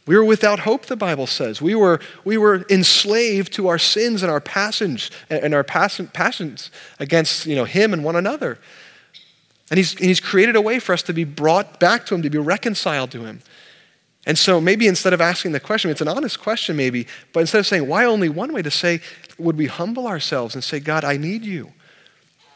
We 0.06 0.16
were 0.16 0.24
without 0.24 0.60
hope, 0.60 0.86
the 0.86 0.96
Bible 0.96 1.26
says. 1.26 1.60
We 1.60 1.74
were, 1.74 2.00
we 2.24 2.38
were 2.38 2.64
enslaved 2.70 3.52
to 3.54 3.68
our 3.68 3.78
sins 3.78 4.22
and 4.22 4.32
our 4.32 4.40
passions 4.40 5.10
and 5.28 5.52
our 5.52 5.62
passions 5.62 6.70
against 6.98 7.44
you 7.44 7.54
know, 7.54 7.66
Him 7.66 7.92
and 7.92 8.02
one 8.02 8.16
another. 8.16 8.58
And 9.70 9.78
he's, 9.78 9.94
and 9.94 10.04
he's 10.04 10.20
created 10.20 10.56
a 10.56 10.60
way 10.60 10.80
for 10.80 10.92
us 10.92 11.02
to 11.04 11.12
be 11.12 11.24
brought 11.24 11.78
back 11.78 12.04
to 12.06 12.14
Him, 12.14 12.22
to 12.22 12.30
be 12.30 12.38
reconciled 12.38 13.12
to 13.12 13.24
Him. 13.24 13.40
And 14.26 14.36
so 14.36 14.60
maybe 14.60 14.86
instead 14.86 15.12
of 15.12 15.20
asking 15.20 15.52
the 15.52 15.60
question, 15.60 15.90
it's 15.90 16.00
an 16.00 16.08
honest 16.08 16.40
question 16.40 16.76
maybe, 16.76 17.06
but 17.32 17.40
instead 17.40 17.60
of 17.60 17.66
saying, 17.66 17.86
why 17.88 18.04
only 18.04 18.28
one 18.28 18.52
way, 18.52 18.62
to 18.62 18.70
say, 18.70 19.00
would 19.38 19.56
we 19.56 19.66
humble 19.66 20.06
ourselves 20.06 20.54
and 20.54 20.62
say, 20.62 20.80
God, 20.80 21.04
I 21.04 21.16
need 21.16 21.44
you. 21.44 21.72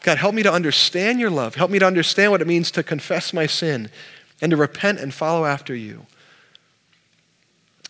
God, 0.03 0.19
help 0.19 0.35
me 0.35 0.43
to 0.43 0.53
understand 0.53 1.19
your 1.19 1.31
love. 1.31 1.55
Help 1.55 1.71
me 1.71 1.79
to 1.79 1.87
understand 1.87 2.31
what 2.31 2.41
it 2.41 2.47
means 2.47 2.69
to 2.71 2.83
confess 2.83 3.33
my 3.33 3.47
sin 3.47 3.89
and 4.39 4.51
to 4.51 4.57
repent 4.57 4.99
and 4.99 5.11
follow 5.11 5.45
after 5.45 5.73
you. 5.73 6.05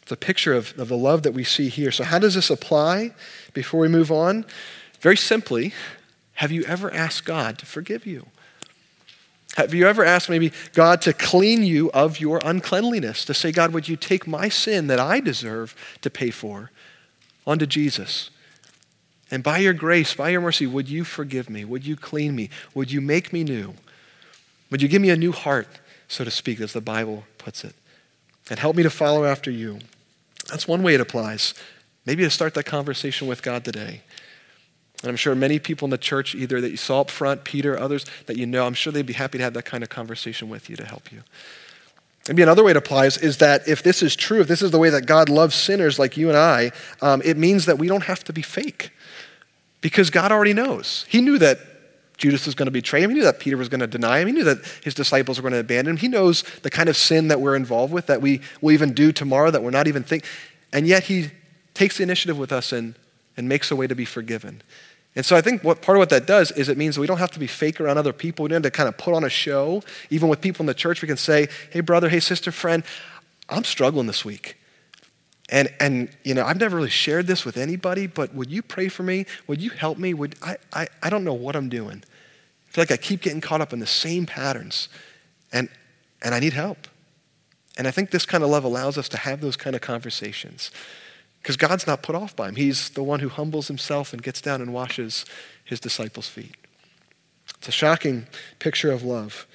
It's 0.02 0.12
a 0.12 0.16
picture 0.16 0.54
of, 0.54 0.78
of 0.80 0.88
the 0.88 0.96
love 0.96 1.24
that 1.24 1.34
we 1.34 1.44
see 1.44 1.68
here. 1.68 1.92
So, 1.92 2.04
how 2.04 2.20
does 2.20 2.36
this 2.36 2.50
apply 2.50 3.12
before 3.54 3.80
we 3.82 3.88
move 3.88 4.12
on? 4.12 4.46
Very 5.02 5.18
simply, 5.18 5.74
have 6.36 6.52
you 6.52 6.64
ever 6.66 6.94
asked 6.94 7.26
God 7.26 7.58
to 7.58 7.66
forgive 7.66 8.06
you? 8.06 8.28
Have 9.56 9.74
you 9.74 9.88
ever 9.88 10.04
asked 10.04 10.30
maybe 10.30 10.52
God 10.74 11.02
to 11.02 11.14
clean 11.14 11.64
you 11.64 11.90
of 11.92 12.20
your 12.20 12.42
uncleanliness? 12.44 13.24
To 13.26 13.34
say, 13.34 13.52
God, 13.52 13.74
would 13.74 13.88
you 13.88 13.96
take 13.96 14.28
my 14.28 14.50
sin 14.50 14.88
that 14.88 15.00
I 15.00 15.22
deserve 15.22 15.76
to 16.02 16.10
pay 16.10 16.30
for 16.30 16.72
onto 17.48 17.66
Jesus? 17.66 18.30
And 19.32 19.44
by 19.44 19.60
your 19.60 19.74
grace, 19.74 20.14
by 20.14 20.30
your 20.30 20.42
mercy, 20.42 20.68
would 20.68 20.90
you 20.90 21.04
forgive 21.04 21.50
me? 21.50 21.64
Would 21.66 21.86
you 21.86 21.96
clean 21.96 22.36
me? 22.36 22.50
Would 22.74 22.92
you 22.92 23.00
make 23.02 23.32
me 23.32 23.44
new? 23.44 23.74
Would 24.70 24.82
you 24.82 24.88
give 24.88 25.02
me 25.02 25.10
a 25.10 25.16
new 25.16 25.32
heart, 25.32 25.68
so 26.08 26.24
to 26.24 26.32
speak, 26.32 26.60
as 26.60 26.74
the 26.74 26.82
Bible 26.82 27.24
puts 27.38 27.64
it? 27.64 27.76
And 28.50 28.60
help 28.60 28.76
me 28.76 28.84
to 28.84 28.90
follow 28.90 29.24
after 29.24 29.50
you. 29.50 29.80
That's 30.50 30.68
one 30.68 30.84
way 30.84 30.96
it 30.96 31.02
applies. 31.02 31.54
Maybe 32.06 32.24
to 32.24 32.30
start 32.30 32.54
that 32.56 32.66
conversation 32.66 33.28
with 33.28 33.42
God 33.42 33.64
today. 33.64 34.02
And 35.02 35.10
I'm 35.10 35.16
sure 35.16 35.36
many 35.36 35.60
people 35.60 35.86
in 35.86 35.90
the 35.92 35.98
church, 35.98 36.34
either 36.36 36.62
that 36.62 36.72
you 36.72 36.78
saw 36.78 37.02
up 37.02 37.12
front, 37.12 37.44
Peter, 37.44 37.80
others 37.80 38.06
that 38.26 38.38
you 38.38 38.46
know, 38.46 38.66
I'm 38.66 38.74
sure 38.74 38.92
they'd 38.92 39.06
be 39.06 39.14
happy 39.14 39.38
to 39.38 39.44
have 39.44 39.54
that 39.54 39.66
kind 39.66 39.84
of 39.84 39.90
conversation 39.90 40.50
with 40.50 40.70
you 40.70 40.76
to 40.78 40.86
help 40.86 41.12
you. 41.12 41.22
Maybe 42.28 42.42
another 42.42 42.64
way 42.64 42.72
it 42.72 42.78
applies 42.78 43.18
is 43.18 43.38
that 43.38 43.68
if 43.68 43.84
this 43.84 44.02
is 44.02 44.16
true, 44.16 44.42
if 44.42 44.48
this 44.48 44.62
is 44.62 44.72
the 44.72 44.80
way 44.80 44.90
that 44.90 45.06
God 45.06 45.30
loves 45.30 45.54
sinners 45.54 46.00
like 46.00 46.18
you 46.18 46.30
and 46.30 46.38
I, 46.38 46.72
um, 47.02 47.22
it 47.24 47.38
means 47.38 47.66
that 47.66 47.78
we 47.78 47.88
don't 47.88 48.04
have 48.04 48.24
to 48.24 48.34
be 48.34 48.42
fake. 48.42 48.92
Because 49.82 50.10
God 50.10 50.32
already 50.32 50.54
knows. 50.54 51.06
He 51.08 51.22
knew 51.22 51.38
that 51.38 51.60
Judas 52.18 52.48
was 52.48 52.56
going 52.56 52.66
to 52.66 52.72
betray 52.72 53.04
him. 53.04 53.12
He 53.12 53.18
knew 53.18 53.24
that 53.24 53.40
Peter 53.40 53.58
was 53.58 53.70
going 53.70 53.82
to 53.82 53.88
deny 53.88 54.20
him. 54.20 54.28
He 54.28 54.34
knew 54.34 54.46
that 54.46 54.66
his 54.84 54.96
disciples 54.96 55.38
were 55.38 55.44
going 55.44 55.54
to 55.54 55.60
abandon 55.60 55.92
him. 55.94 55.98
He 55.98 56.08
knows 56.08 56.44
the 56.64 56.72
kind 56.72 56.90
of 56.90 56.98
sin 56.98 57.28
that 57.28 57.42
we're 57.42 57.56
involved 57.56 57.94
with, 57.94 58.08
that 58.08 58.22
we 58.22 58.42
will 58.62 58.72
even 58.72 58.94
do 58.94 59.12
tomorrow, 59.12 59.52
that 59.52 59.62
we're 59.62 59.70
not 59.70 59.88
even 59.88 60.02
thinking. 60.02 60.28
And 60.74 60.88
yet 60.88 61.04
he 61.04 61.30
takes 61.76 61.98
the 61.98 62.04
initiative 62.04 62.40
with 62.40 62.52
us 62.52 62.72
and, 62.72 62.96
and 63.38 63.50
makes 63.50 63.72
a 63.72 63.76
way 63.76 63.88
to 63.88 63.96
be 63.96 64.06
forgiven. 64.06 64.62
And 65.16 65.26
so 65.26 65.36
I 65.36 65.42
think 65.42 65.64
what 65.64 65.82
part 65.82 65.98
of 65.98 66.00
what 66.00 66.10
that 66.10 66.28
does 66.28 66.52
is 66.52 66.68
it 66.68 66.78
means 66.78 67.00
we 67.00 67.08
don't 67.08 67.20
have 67.20 67.32
to 67.32 67.40
be 67.40 67.48
fake 67.48 67.80
around 67.80 67.98
other 67.98 68.12
people. 68.12 68.44
We 68.44 68.50
don't 68.50 68.64
have 68.64 68.72
to 68.72 68.76
kind 68.76 68.90
of 68.90 68.98
put 68.98 69.14
on 69.14 69.24
a 69.24 69.30
show. 69.30 69.82
Even 70.10 70.28
with 70.28 70.42
people 70.42 70.64
in 70.64 70.68
the 70.68 70.74
church, 70.74 71.02
we 71.02 71.08
can 71.08 71.18
say, 71.18 71.48
hey, 71.72 71.80
brother, 71.80 72.10
hey, 72.10 72.20
sister, 72.20 72.52
friend, 72.52 72.84
I'm 73.48 73.64
struggling 73.64 74.08
this 74.08 74.26
week. 74.26 74.58
And, 75.50 75.72
and 75.80 76.10
you 76.24 76.34
know, 76.34 76.44
I've 76.44 76.60
never 76.60 76.76
really 76.76 76.90
shared 76.90 77.28
this 77.28 77.46
with 77.46 77.56
anybody, 77.56 78.08
but 78.08 78.34
would 78.34 78.52
you 78.52 78.62
pray 78.62 78.90
for 78.90 79.04
me? 79.04 79.26
Would 79.48 79.62
you 79.62 79.70
help 79.70 79.98
me? 79.98 80.14
Would, 80.14 80.36
I, 80.42 80.58
I, 80.74 80.88
I 81.04 81.10
don't 81.10 81.24
know 81.24 81.34
what 81.34 81.56
I'm 81.56 81.70
doing. 81.70 82.04
I 82.68 82.72
feel 82.72 82.82
like 82.82 82.92
I 82.92 82.98
keep 82.98 83.22
getting 83.22 83.42
caught 83.42 83.62
up 83.62 83.72
in 83.72 83.80
the 83.80 83.88
same 83.88 84.26
patterns, 84.26 84.90
and, 85.54 85.70
and 86.22 86.36
I 86.36 86.40
need 86.40 86.54
help. 86.54 86.88
And 87.78 87.88
I 87.88 87.92
think 87.92 88.10
this 88.10 88.26
kind 88.26 88.44
of 88.44 88.50
love 88.50 88.64
allows 88.64 88.98
us 88.98 89.08
to 89.10 89.18
have 89.18 89.40
those 89.40 89.56
kind 89.56 89.76
of 89.76 89.82
conversations. 89.82 90.72
Because 91.46 91.58
God's 91.58 91.86
not 91.86 92.02
put 92.02 92.16
off 92.16 92.36
by 92.36 92.50
him. 92.50 92.56
He's 92.56 92.90
the 92.90 93.04
one 93.04 93.20
who 93.20 93.30
humbles 93.30 93.68
himself 93.68 94.14
and 94.14 94.24
gets 94.24 94.42
down 94.42 94.64
and 94.64 94.74
washes 94.74 95.26
his 95.64 95.80
disciples' 95.80 96.28
feet. 96.28 96.56
It's 97.60 97.68
a 97.68 97.72
shocking 97.72 98.26
picture 98.58 98.92
of 98.92 99.04
love. 99.04 99.46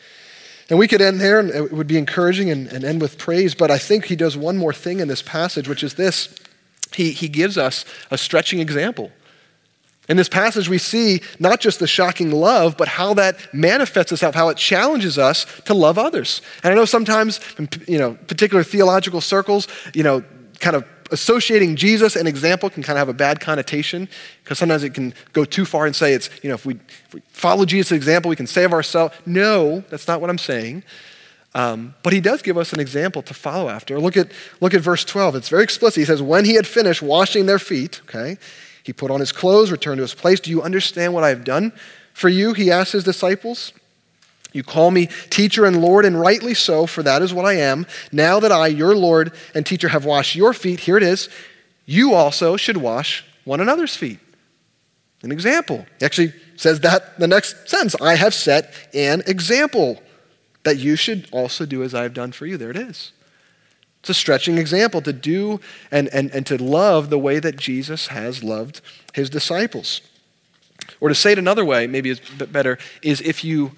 And 0.68 0.78
we 0.78 0.86
could 0.86 1.00
end 1.00 1.20
there, 1.20 1.40
and 1.40 1.50
it 1.50 1.72
would 1.72 1.88
be 1.88 1.98
encouraging 1.98 2.48
and, 2.48 2.68
and 2.68 2.84
end 2.84 3.00
with 3.02 3.18
praise, 3.18 3.56
but 3.56 3.72
I 3.72 3.78
think 3.78 4.04
he 4.04 4.14
does 4.14 4.36
one 4.36 4.56
more 4.56 4.72
thing 4.72 5.00
in 5.00 5.08
this 5.08 5.20
passage, 5.20 5.66
which 5.66 5.82
is 5.82 5.94
this 5.94 6.32
he, 6.94 7.10
he 7.10 7.26
gives 7.26 7.58
us 7.58 7.84
a 8.08 8.16
stretching 8.16 8.60
example. 8.60 9.10
In 10.08 10.16
this 10.16 10.28
passage, 10.28 10.68
we 10.68 10.78
see 10.78 11.22
not 11.40 11.58
just 11.58 11.80
the 11.80 11.88
shocking 11.88 12.30
love, 12.30 12.76
but 12.76 12.86
how 12.86 13.14
that 13.14 13.52
manifests 13.52 14.12
itself, 14.12 14.36
how 14.36 14.48
it 14.48 14.56
challenges 14.56 15.18
us 15.18 15.44
to 15.64 15.74
love 15.74 15.98
others. 15.98 16.40
And 16.62 16.72
I 16.72 16.76
know 16.76 16.84
sometimes, 16.84 17.40
you 17.88 17.98
know, 17.98 18.14
particular 18.28 18.62
theological 18.62 19.20
circles, 19.20 19.66
you 19.92 20.04
know, 20.04 20.22
kind 20.60 20.76
of 20.76 20.84
associating 21.10 21.76
Jesus 21.76 22.16
and 22.16 22.26
example 22.28 22.70
can 22.70 22.82
kind 22.82 22.96
of 22.98 23.00
have 23.00 23.08
a 23.08 23.16
bad 23.16 23.40
connotation 23.40 24.08
because 24.42 24.58
sometimes 24.58 24.82
it 24.82 24.94
can 24.94 25.14
go 25.32 25.44
too 25.44 25.64
far 25.64 25.86
and 25.86 25.94
say 25.94 26.12
it's, 26.12 26.30
you 26.42 26.48
know, 26.48 26.54
if 26.54 26.66
we, 26.66 26.74
if 26.74 27.14
we 27.14 27.22
follow 27.32 27.64
Jesus' 27.64 27.92
example, 27.92 28.28
we 28.28 28.36
can 28.36 28.46
save 28.46 28.72
ourselves. 28.72 29.14
No, 29.26 29.80
that's 29.90 30.08
not 30.08 30.20
what 30.20 30.30
I'm 30.30 30.38
saying. 30.38 30.82
Um, 31.54 31.94
but 32.02 32.12
he 32.12 32.20
does 32.20 32.42
give 32.42 32.56
us 32.56 32.72
an 32.72 32.80
example 32.80 33.22
to 33.22 33.34
follow 33.34 33.68
after. 33.68 33.98
Look 33.98 34.16
at, 34.16 34.30
look 34.60 34.72
at 34.72 34.80
verse 34.80 35.04
12. 35.04 35.34
It's 35.34 35.48
very 35.48 35.64
explicit. 35.64 36.00
He 36.00 36.04
says, 36.04 36.22
When 36.22 36.44
he 36.44 36.54
had 36.54 36.66
finished 36.66 37.02
washing 37.02 37.46
their 37.46 37.58
feet, 37.58 38.00
okay, 38.04 38.38
he 38.82 38.92
put 38.92 39.10
on 39.10 39.20
his 39.20 39.32
clothes, 39.32 39.70
returned 39.70 39.98
to 39.98 40.02
his 40.02 40.14
place. 40.14 40.38
Do 40.40 40.50
you 40.50 40.62
understand 40.62 41.12
what 41.12 41.24
I 41.24 41.28
have 41.30 41.44
done 41.44 41.72
for 42.12 42.28
you? 42.28 42.52
He 42.52 42.70
asked 42.70 42.92
his 42.92 43.04
disciples. 43.04 43.72
You 44.52 44.62
call 44.62 44.90
me 44.90 45.08
teacher 45.30 45.64
and 45.64 45.80
Lord, 45.80 46.04
and 46.04 46.20
rightly 46.20 46.54
so, 46.54 46.86
for 46.86 47.02
that 47.02 47.22
is 47.22 47.32
what 47.32 47.46
I 47.46 47.54
am. 47.54 47.86
Now 48.12 48.40
that 48.40 48.52
I, 48.52 48.66
your 48.68 48.96
Lord 48.96 49.32
and 49.54 49.64
teacher, 49.64 49.88
have 49.88 50.04
washed 50.04 50.34
your 50.34 50.52
feet, 50.52 50.80
here 50.80 50.96
it 50.96 51.02
is, 51.02 51.28
you 51.86 52.14
also 52.14 52.56
should 52.56 52.76
wash 52.76 53.24
one 53.44 53.60
another's 53.60 53.96
feet. 53.96 54.18
An 55.22 55.32
example. 55.32 55.86
He 55.98 56.04
actually 56.04 56.32
says 56.56 56.80
that 56.80 57.18
the 57.18 57.26
next 57.26 57.68
sentence 57.68 57.94
I 58.00 58.14
have 58.14 58.34
set 58.34 58.72
an 58.94 59.22
example 59.26 60.00
that 60.62 60.78
you 60.78 60.96
should 60.96 61.28
also 61.30 61.66
do 61.66 61.82
as 61.82 61.94
I 61.94 62.02
have 62.02 62.14
done 62.14 62.32
for 62.32 62.46
you. 62.46 62.56
There 62.56 62.70
it 62.70 62.76
is. 62.76 63.12
It's 64.00 64.10
a 64.10 64.14
stretching 64.14 64.56
example 64.56 65.02
to 65.02 65.12
do 65.12 65.60
and, 65.90 66.08
and, 66.08 66.30
and 66.30 66.46
to 66.46 66.62
love 66.62 67.10
the 67.10 67.18
way 67.18 67.38
that 67.38 67.56
Jesus 67.56 68.08
has 68.08 68.42
loved 68.42 68.80
his 69.12 69.28
disciples. 69.28 70.00
Or 71.00 71.10
to 71.10 71.14
say 71.14 71.32
it 71.32 71.38
another 71.38 71.64
way, 71.64 71.86
maybe 71.86 72.10
it's 72.10 72.20
better, 72.30 72.78
is 73.02 73.20
if 73.20 73.44
you 73.44 73.72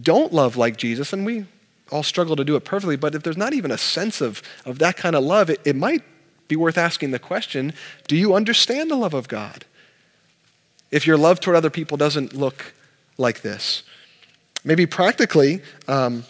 don't 0.00 0.32
love 0.32 0.56
like 0.56 0.76
Jesus, 0.76 1.12
and 1.12 1.24
we 1.24 1.46
all 1.90 2.02
struggle 2.02 2.36
to 2.36 2.44
do 2.44 2.56
it 2.56 2.64
perfectly, 2.64 2.96
but 2.96 3.14
if 3.14 3.22
there's 3.22 3.36
not 3.36 3.52
even 3.52 3.70
a 3.70 3.78
sense 3.78 4.20
of, 4.20 4.42
of 4.64 4.78
that 4.78 4.96
kind 4.96 5.14
of 5.14 5.22
love, 5.22 5.50
it, 5.50 5.60
it 5.64 5.76
might 5.76 6.02
be 6.48 6.56
worth 6.56 6.76
asking 6.76 7.10
the 7.10 7.18
question 7.18 7.72
do 8.06 8.16
you 8.16 8.34
understand 8.34 8.90
the 8.90 8.96
love 8.96 9.14
of 9.14 9.28
God? 9.28 9.64
If 10.90 11.06
your 11.06 11.16
love 11.16 11.40
toward 11.40 11.56
other 11.56 11.70
people 11.70 11.96
doesn't 11.96 12.34
look 12.34 12.74
like 13.18 13.42
this. 13.42 13.82
Maybe 14.64 14.86
practically, 14.86 15.62
um, 15.88 16.24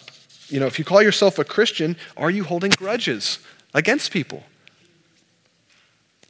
you 0.49 0.61
know, 0.61 0.67
if 0.67 0.79
you 0.79 0.85
call 0.85 1.03
yourself 1.03 1.39
a 1.39 1.45
Christian, 1.45 1.97
are 2.17 2.31
you 2.31 2.45
holding 2.45 2.71
grudges 2.71 3.39
against 3.73 4.11
people? 4.11 4.45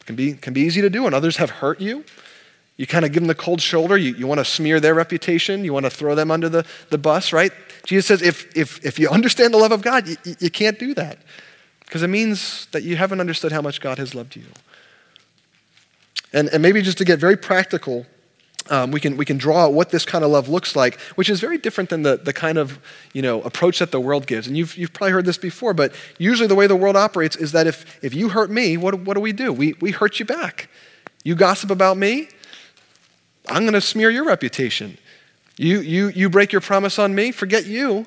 It 0.01 0.07
can 0.07 0.17
be, 0.17 0.35
can 0.35 0.53
be 0.53 0.61
easy 0.63 0.81
to 0.81 0.91
do, 0.91 1.07
and 1.07 1.15
others 1.15 1.39
have 1.39 1.51
hurt 1.51 1.81
you. 1.81 2.05
You 2.77 2.87
kind 2.87 3.05
of 3.05 3.13
give 3.13 3.23
them 3.23 3.29
the 3.29 3.35
cold 3.35 3.61
shoulder. 3.61 3.97
You, 3.97 4.15
you 4.15 4.27
want 4.27 4.41
to 4.41 4.45
smear 4.45 4.81
their 4.81 4.95
reputation. 4.95 5.65
You 5.65 5.73
want 5.73 5.87
to 5.87 5.91
throw 5.91 6.15
them 6.15 6.31
under 6.31 6.49
the, 6.49 6.67
the 6.91 6.99
bus, 6.99 7.33
right? 7.33 7.53
Jesus 7.85 8.07
says 8.07 8.23
if, 8.23 8.57
if, 8.57 8.85
if 8.85 8.99
you 8.99 9.09
understand 9.09 9.55
the 9.55 9.59
love 9.59 9.73
of 9.73 9.83
God, 9.83 10.09
you, 10.09 10.17
you 10.41 10.51
can't 10.51 10.79
do 10.79 10.95
that 10.95 11.19
because 11.81 12.03
it 12.03 12.09
means 12.09 12.67
that 12.73 12.83
you 12.83 12.97
haven't 12.97 13.21
understood 13.21 13.53
how 13.53 13.63
much 13.63 13.81
God 13.81 13.99
has 13.99 14.15
loved 14.15 14.35
you. 14.35 14.45
And, 16.33 16.49
and 16.49 16.63
maybe 16.63 16.83
just 16.83 16.99
to 16.99 17.05
get 17.05 17.21
very 17.21 17.37
practical, 17.37 18.07
um, 18.71 18.91
we, 18.91 18.99
can, 18.99 19.17
we 19.17 19.25
can 19.25 19.37
draw 19.37 19.69
what 19.69 19.91
this 19.91 20.05
kind 20.05 20.25
of 20.25 20.31
love 20.31 20.49
looks 20.49 20.75
like, 20.75 20.99
which 21.15 21.31
is 21.31 21.39
very 21.39 21.59
different 21.59 21.91
than 21.91 22.03
the, 22.03 22.17
the 22.17 22.33
kind 22.33 22.59
of 22.59 22.81
you 23.13 23.23
know, 23.23 23.43
approach 23.43 23.79
that 23.79 23.93
the 23.93 24.01
world 24.01 24.27
gives. 24.27 24.49
And 24.49 24.57
you've, 24.57 24.77
you've 24.77 24.93
probably 24.93 25.13
heard 25.13 25.27
this 25.27 25.39
before, 25.39 25.75
but 25.75 25.93
usually 26.19 26.49
the 26.49 26.55
way 26.55 26.67
the 26.67 26.75
world 26.75 26.97
operates 26.97 27.37
is 27.37 27.53
that 27.53 27.67
if, 27.67 28.03
if 28.03 28.15
you 28.15 28.31
hurt 28.31 28.51
me, 28.51 28.77
what, 28.77 28.99
what 29.01 29.15
do 29.15 29.21
we 29.21 29.33
do? 29.33 29.53
We, 29.53 29.75
we 29.81 29.93
hurt 29.93 30.19
you 30.19 30.25
back. 30.25 30.69
You 31.23 31.35
gossip 31.35 31.71
about 31.71 31.97
me, 31.99 32.29
I'm 33.49 33.63
going 33.63 33.75
to 33.75 33.81
smear 33.81 34.11
your 34.11 34.25
reputation. 34.25 34.99
You, 35.57 35.81
you, 35.81 36.09
you 36.09 36.31
break 36.31 36.53
your 36.53 36.61
promise 36.61 36.99
on 36.99 37.15
me, 37.15 37.31
forget 37.31 37.67
you. 37.67 38.07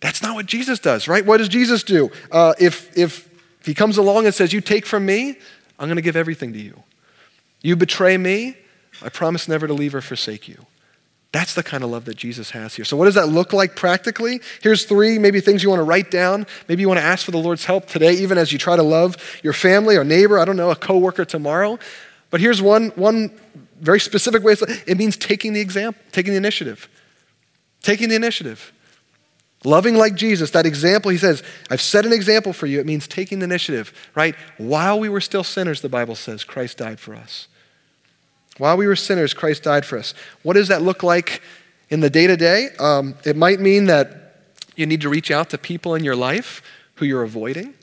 That's 0.00 0.22
not 0.22 0.34
what 0.34 0.46
Jesus 0.46 0.78
does, 0.78 1.06
right? 1.06 1.24
What 1.24 1.36
does 1.38 1.48
Jesus 1.48 1.84
do? 1.84 2.10
Uh, 2.30 2.54
if, 2.58 2.96
if 2.96 3.28
he 3.64 3.74
comes 3.74 3.98
along 3.98 4.26
and 4.26 4.34
says, 4.34 4.52
You 4.52 4.60
take 4.60 4.84
from 4.84 5.06
me, 5.06 5.38
I'm 5.78 5.86
going 5.88 5.96
to 5.96 6.02
give 6.02 6.16
everything 6.16 6.52
to 6.52 6.58
you. 6.58 6.82
You 7.62 7.76
betray 7.76 8.16
me, 8.16 8.56
I 9.00 9.08
promise 9.08 9.46
never 9.46 9.66
to 9.66 9.74
leave 9.74 9.94
or 9.94 10.00
forsake 10.00 10.48
you. 10.48 10.66
That's 11.30 11.54
the 11.54 11.62
kind 11.62 11.82
of 11.82 11.90
love 11.90 12.04
that 12.04 12.16
Jesus 12.16 12.50
has 12.50 12.74
here. 12.74 12.84
So, 12.84 12.96
what 12.96 13.06
does 13.06 13.14
that 13.14 13.28
look 13.28 13.54
like 13.54 13.74
practically? 13.74 14.40
Here's 14.60 14.84
three 14.84 15.18
maybe 15.18 15.40
things 15.40 15.62
you 15.62 15.70
want 15.70 15.80
to 15.80 15.84
write 15.84 16.10
down. 16.10 16.46
Maybe 16.68 16.82
you 16.82 16.88
want 16.88 17.00
to 17.00 17.04
ask 17.04 17.24
for 17.24 17.30
the 17.30 17.38
Lord's 17.38 17.64
help 17.64 17.86
today, 17.86 18.12
even 18.14 18.36
as 18.36 18.52
you 18.52 18.58
try 18.58 18.76
to 18.76 18.82
love 18.82 19.16
your 19.42 19.54
family 19.54 19.96
or 19.96 20.04
neighbor, 20.04 20.38
I 20.38 20.44
don't 20.44 20.56
know, 20.56 20.70
a 20.70 20.76
coworker 20.76 21.24
tomorrow. 21.24 21.78
But 22.30 22.40
here's 22.40 22.60
one, 22.60 22.88
one 22.90 23.30
very 23.82 24.00
specific 24.00 24.42
ways. 24.42 24.62
it 24.86 24.96
means 24.96 25.16
taking 25.16 25.52
the 25.52 25.60
example, 25.60 26.00
taking 26.12 26.32
the 26.32 26.38
initiative. 26.38 26.88
Taking 27.82 28.08
the 28.08 28.14
initiative. 28.14 28.72
Loving 29.64 29.96
like 29.96 30.14
Jesus, 30.14 30.50
that 30.52 30.66
example, 30.66 31.10
he 31.10 31.18
says, 31.18 31.42
I've 31.70 31.80
set 31.80 32.06
an 32.06 32.12
example 32.12 32.52
for 32.52 32.66
you. 32.66 32.80
It 32.80 32.86
means 32.86 33.06
taking 33.06 33.40
the 33.40 33.44
initiative, 33.44 33.92
right? 34.14 34.34
While 34.56 34.98
we 34.98 35.08
were 35.08 35.20
still 35.20 35.44
sinners, 35.44 35.82
the 35.82 35.88
Bible 35.88 36.14
says, 36.14 36.42
Christ 36.42 36.78
died 36.78 36.98
for 36.98 37.14
us. 37.14 37.48
While 38.58 38.76
we 38.76 38.86
were 38.86 38.96
sinners, 38.96 39.34
Christ 39.34 39.64
died 39.64 39.84
for 39.84 39.98
us. 39.98 40.14
What 40.42 40.54
does 40.54 40.68
that 40.68 40.82
look 40.82 41.02
like 41.02 41.42
in 41.90 42.00
the 42.00 42.10
day 42.10 42.26
to 42.26 42.36
day? 42.36 42.68
Um, 42.78 43.14
it 43.24 43.36
might 43.36 43.60
mean 43.60 43.86
that 43.86 44.36
you 44.76 44.86
need 44.86 45.00
to 45.02 45.08
reach 45.08 45.30
out 45.30 45.50
to 45.50 45.58
people 45.58 45.94
in 45.94 46.04
your 46.04 46.16
life 46.16 46.62
who 46.96 47.06
you're 47.06 47.22
avoiding. 47.22 47.74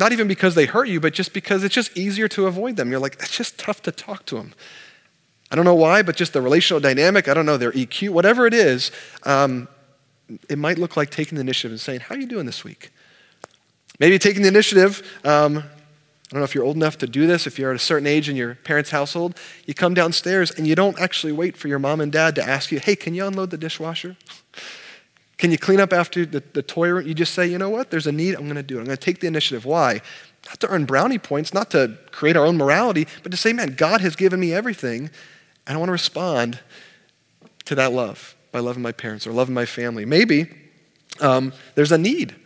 Not 0.00 0.12
even 0.12 0.26
because 0.26 0.54
they 0.54 0.64
hurt 0.64 0.88
you, 0.88 0.98
but 0.98 1.12
just 1.12 1.34
because 1.34 1.62
it's 1.62 1.74
just 1.74 1.96
easier 1.96 2.26
to 2.28 2.46
avoid 2.46 2.76
them. 2.76 2.90
You're 2.90 3.00
like, 3.00 3.16
it's 3.20 3.36
just 3.36 3.58
tough 3.58 3.82
to 3.82 3.92
talk 3.92 4.24
to 4.26 4.36
them. 4.36 4.54
I 5.50 5.56
don't 5.56 5.66
know 5.66 5.74
why, 5.74 6.00
but 6.00 6.16
just 6.16 6.32
the 6.32 6.40
relational 6.40 6.80
dynamic, 6.80 7.28
I 7.28 7.34
don't 7.34 7.44
know, 7.44 7.58
their 7.58 7.72
EQ, 7.72 8.08
whatever 8.10 8.46
it 8.46 8.54
is, 8.54 8.90
um, 9.24 9.68
it 10.48 10.56
might 10.56 10.78
look 10.78 10.96
like 10.96 11.10
taking 11.10 11.36
the 11.36 11.42
initiative 11.42 11.72
and 11.72 11.80
saying, 11.80 12.00
How 12.00 12.14
are 12.14 12.18
you 12.18 12.26
doing 12.26 12.46
this 12.46 12.64
week? 12.64 12.90
Maybe 13.98 14.18
taking 14.18 14.40
the 14.40 14.48
initiative. 14.48 15.02
Um, 15.22 15.58
I 15.58 16.32
don't 16.32 16.40
know 16.40 16.44
if 16.44 16.54
you're 16.54 16.64
old 16.64 16.76
enough 16.76 16.96
to 16.98 17.06
do 17.06 17.26
this, 17.26 17.46
if 17.46 17.58
you're 17.58 17.70
at 17.70 17.76
a 17.76 17.80
certain 17.80 18.06
age 18.06 18.28
in 18.28 18.36
your 18.36 18.54
parents' 18.54 18.90
household, 18.90 19.36
you 19.66 19.74
come 19.74 19.92
downstairs 19.92 20.50
and 20.52 20.66
you 20.66 20.76
don't 20.76 20.98
actually 20.98 21.32
wait 21.32 21.56
for 21.56 21.68
your 21.68 21.80
mom 21.80 22.00
and 22.00 22.10
dad 22.10 22.36
to 22.36 22.42
ask 22.42 22.72
you, 22.72 22.78
Hey, 22.78 22.96
can 22.96 23.12
you 23.12 23.26
unload 23.26 23.50
the 23.50 23.58
dishwasher? 23.58 24.16
Can 25.40 25.50
you 25.50 25.56
clean 25.56 25.80
up 25.80 25.94
after 25.94 26.26
the, 26.26 26.42
the 26.52 26.62
toy 26.62 26.90
room? 26.90 27.08
You 27.08 27.14
just 27.14 27.32
say, 27.32 27.46
You 27.46 27.56
know 27.56 27.70
what? 27.70 27.90
There's 27.90 28.06
a 28.06 28.12
need. 28.12 28.34
I'm 28.34 28.42
going 28.42 28.56
to 28.56 28.62
do 28.62 28.76
it. 28.76 28.80
I'm 28.80 28.84
going 28.84 28.98
to 28.98 29.02
take 29.02 29.20
the 29.20 29.26
initiative. 29.26 29.64
Why? 29.64 30.02
Not 30.46 30.60
to 30.60 30.68
earn 30.68 30.84
brownie 30.84 31.18
points, 31.18 31.54
not 31.54 31.70
to 31.70 31.96
create 32.12 32.36
our 32.36 32.44
own 32.44 32.58
morality, 32.58 33.06
but 33.22 33.32
to 33.32 33.38
say, 33.38 33.54
Man, 33.54 33.74
God 33.74 34.02
has 34.02 34.16
given 34.16 34.38
me 34.38 34.52
everything, 34.52 35.08
and 35.66 35.74
I 35.74 35.78
want 35.78 35.88
to 35.88 35.92
respond 35.92 36.60
to 37.64 37.74
that 37.74 37.90
love 37.90 38.36
by 38.52 38.58
loving 38.58 38.82
my 38.82 38.92
parents 38.92 39.26
or 39.26 39.32
loving 39.32 39.54
my 39.54 39.64
family. 39.64 40.04
Maybe 40.04 40.46
um, 41.20 41.54
there's 41.74 41.92
a 41.92 41.98
need 41.98 42.36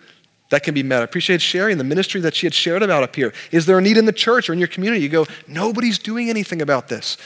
that 0.50 0.62
can 0.62 0.72
be 0.72 0.84
met. 0.84 1.00
I 1.00 1.04
appreciate 1.04 1.42
sharing 1.42 1.78
the 1.78 1.84
ministry 1.84 2.20
that 2.20 2.36
she 2.36 2.46
had 2.46 2.54
shared 2.54 2.84
about 2.84 3.02
up 3.02 3.16
here. 3.16 3.34
Is 3.50 3.66
there 3.66 3.76
a 3.76 3.82
need 3.82 3.96
in 3.96 4.04
the 4.04 4.12
church 4.12 4.48
or 4.48 4.52
in 4.52 4.60
your 4.60 4.68
community? 4.68 5.02
You 5.02 5.08
go, 5.08 5.26
nobody's 5.48 5.98
doing 5.98 6.30
anything 6.30 6.62
about 6.62 6.86
this. 6.86 7.16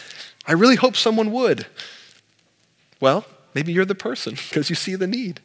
I 0.47 0.53
really 0.53 0.77
hope 0.77 0.97
someone 0.97 1.31
would. 1.31 1.67
Well, 3.01 3.27
maybe 3.55 3.73
you're 3.73 3.85
the 3.85 3.95
person 3.95 4.35
because 4.35 4.71
you 4.71 4.77
see 4.77 4.95
the 4.95 5.07
need. 5.07 5.41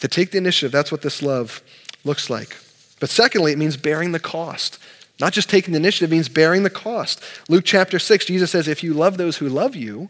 To 0.00 0.08
take 0.08 0.32
the 0.32 0.38
initiative, 0.38 0.72
that's 0.72 0.90
what 0.90 1.02
this 1.02 1.22
love 1.22 1.62
looks 2.04 2.28
like. 2.28 2.56
But 2.98 3.10
secondly, 3.10 3.52
it 3.52 3.58
means 3.58 3.76
bearing 3.76 4.12
the 4.12 4.20
cost. 4.20 4.78
Not 5.20 5.32
just 5.32 5.48
taking 5.48 5.72
the 5.72 5.78
initiative, 5.78 6.10
means 6.10 6.28
bearing 6.28 6.62
the 6.62 6.70
cost. 6.70 7.22
Luke 7.48 7.64
chapter 7.64 7.98
6, 7.98 8.24
Jesus 8.24 8.50
says, 8.50 8.66
If 8.66 8.82
you 8.82 8.94
love 8.94 9.16
those 9.16 9.36
who 9.36 9.48
love 9.48 9.76
you, 9.76 10.08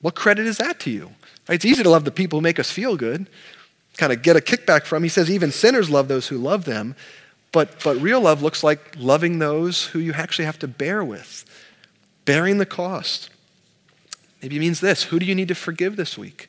what 0.00 0.14
credit 0.14 0.46
is 0.46 0.58
that 0.58 0.80
to 0.80 0.90
you? 0.90 1.12
It's 1.48 1.64
easy 1.64 1.82
to 1.82 1.90
love 1.90 2.04
the 2.04 2.10
people 2.10 2.38
who 2.38 2.42
make 2.42 2.58
us 2.58 2.70
feel 2.70 2.96
good, 2.96 3.28
kind 3.96 4.12
of 4.12 4.22
get 4.22 4.36
a 4.36 4.40
kickback 4.40 4.84
from. 4.84 5.02
He 5.02 5.08
says 5.08 5.30
even 5.30 5.52
sinners 5.52 5.88
love 5.88 6.08
those 6.08 6.28
who 6.28 6.38
love 6.38 6.64
them. 6.64 6.96
But, 7.52 7.82
but 7.82 7.96
real 8.00 8.20
love 8.20 8.42
looks 8.42 8.62
like 8.62 8.96
loving 8.98 9.38
those 9.38 9.86
who 9.86 9.98
you 9.98 10.12
actually 10.12 10.44
have 10.44 10.58
to 10.58 10.68
bear 10.68 11.04
with, 11.04 11.44
bearing 12.24 12.58
the 12.58 12.66
cost. 12.66 13.30
Maybe 14.46 14.58
it 14.58 14.60
means 14.60 14.78
this 14.78 15.02
who 15.02 15.18
do 15.18 15.26
you 15.26 15.34
need 15.34 15.48
to 15.48 15.56
forgive 15.56 15.96
this 15.96 16.16
week? 16.16 16.48